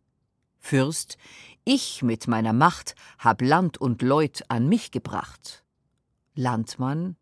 Fürst, 0.60 1.17
ich 1.65 2.03
mit 2.03 2.27
meiner 2.27 2.53
Macht 2.53 2.95
hab 3.19 3.41
Land 3.41 3.77
und 3.77 4.01
Leut 4.01 4.43
an 4.47 4.67
mich 4.67 4.91
gebracht. 4.91 5.63
Landmann, 6.36 7.15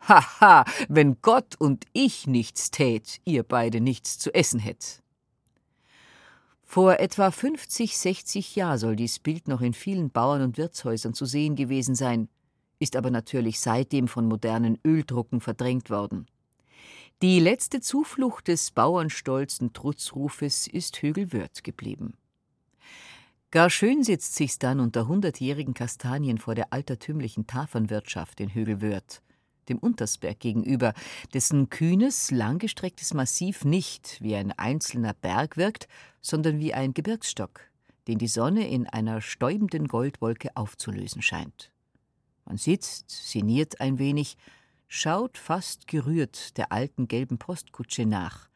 Haha, 0.00 0.64
wenn 0.88 1.20
Gott 1.22 1.56
und 1.58 1.84
ich 1.92 2.26
nichts 2.26 2.70
tät, 2.70 3.20
ihr 3.24 3.42
beide 3.42 3.80
nichts 3.80 4.18
zu 4.18 4.32
essen 4.34 4.60
hätt. 4.60 5.02
Vor 6.62 6.98
etwa 6.98 7.30
50, 7.30 7.96
60 7.96 8.56
Jahren 8.56 8.78
soll 8.78 8.96
dies 8.96 9.18
Bild 9.18 9.48
noch 9.48 9.60
in 9.60 9.72
vielen 9.72 10.10
Bauern- 10.10 10.42
und 10.42 10.58
Wirtshäusern 10.58 11.14
zu 11.14 11.24
sehen 11.24 11.56
gewesen 11.56 11.94
sein, 11.94 12.28
ist 12.78 12.96
aber 12.96 13.10
natürlich 13.10 13.60
seitdem 13.60 14.08
von 14.08 14.26
modernen 14.26 14.78
Öldrucken 14.84 15.40
verdrängt 15.40 15.90
worden. 15.90 16.26
Die 17.22 17.40
letzte 17.40 17.80
Zuflucht 17.80 18.48
des 18.48 18.72
bauernstolzen 18.72 19.72
Trutzrufes 19.72 20.66
ist 20.66 20.96
Hügelwörth 21.00 21.64
geblieben. 21.64 22.18
Gar 23.50 23.70
schön 23.70 24.04
sitzt 24.04 24.34
sich's 24.34 24.58
dann 24.58 24.80
unter 24.80 25.08
hundertjährigen 25.08 25.72
Kastanien 25.72 26.36
vor 26.36 26.54
der 26.54 26.72
altertümlichen 26.74 27.46
Tafernwirtschaft 27.46 28.40
in 28.40 28.50
Hügelwörth 28.50 29.22
dem 29.68 29.78
Untersberg 29.78 30.40
gegenüber, 30.40 30.94
dessen 31.34 31.68
kühnes, 31.70 32.30
langgestrecktes 32.30 33.14
Massiv 33.14 33.64
nicht 33.64 34.20
wie 34.20 34.36
ein 34.36 34.52
einzelner 34.52 35.14
Berg 35.14 35.56
wirkt, 35.56 35.88
sondern 36.20 36.58
wie 36.58 36.74
ein 36.74 36.94
Gebirgsstock, 36.94 37.60
den 38.08 38.18
die 38.18 38.28
Sonne 38.28 38.68
in 38.68 38.86
einer 38.86 39.20
stäubenden 39.20 39.88
Goldwolke 39.88 40.50
aufzulösen 40.56 41.22
scheint. 41.22 41.72
Man 42.44 42.58
sitzt, 42.58 43.10
sinniert 43.10 43.80
ein 43.80 43.98
wenig, 43.98 44.36
schaut 44.88 45.36
fast 45.38 45.88
gerührt 45.88 46.56
der 46.56 46.70
alten 46.72 47.08
gelben 47.08 47.38
Postkutsche 47.38 48.06
nach, 48.06 48.48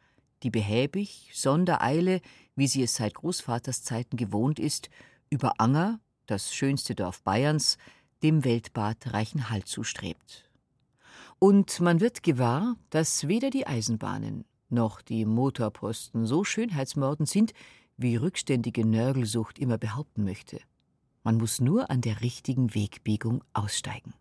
die 0.42 0.51
behäbig, 0.51 1.31
Sondereile, 1.35 2.20
wie 2.55 2.68
sie 2.68 2.83
es 2.83 2.94
seit 2.94 3.14
Großvaters 3.14 3.83
Zeiten 3.83 4.16
gewohnt 4.16 4.59
ist, 4.59 4.90
über 5.29 5.61
Anger, 5.61 6.01
das 6.27 6.55
schönste 6.55 6.94
Dorf 6.94 7.23
Bayerns, 7.23 7.79
dem 8.23 8.44
Weltbad 8.44 9.12
Reichenhall 9.12 9.64
zustrebt. 9.64 10.49
Und 11.42 11.81
man 11.81 12.00
wird 12.00 12.22
gewahr, 12.22 12.76
dass 12.90 13.26
weder 13.26 13.48
die 13.48 13.66
Eisenbahnen 13.66 14.44
noch 14.68 15.00
die 15.00 15.24
Motorposten 15.24 16.26
so 16.26 16.44
schönheitsmordend 16.44 17.31
sind, 17.31 17.55
wie 17.96 18.16
rückständige 18.16 18.87
Nörgelsucht 18.87 19.59
immer 19.59 19.79
behaupten 19.79 20.22
möchte. 20.22 20.61
Man 21.24 21.38
muss 21.38 21.59
nur 21.59 21.90
an 21.90 22.03
der 22.03 22.20
richtigen 22.20 22.74
Wegbiegung 22.74 23.42
aussteigen. 23.55 24.12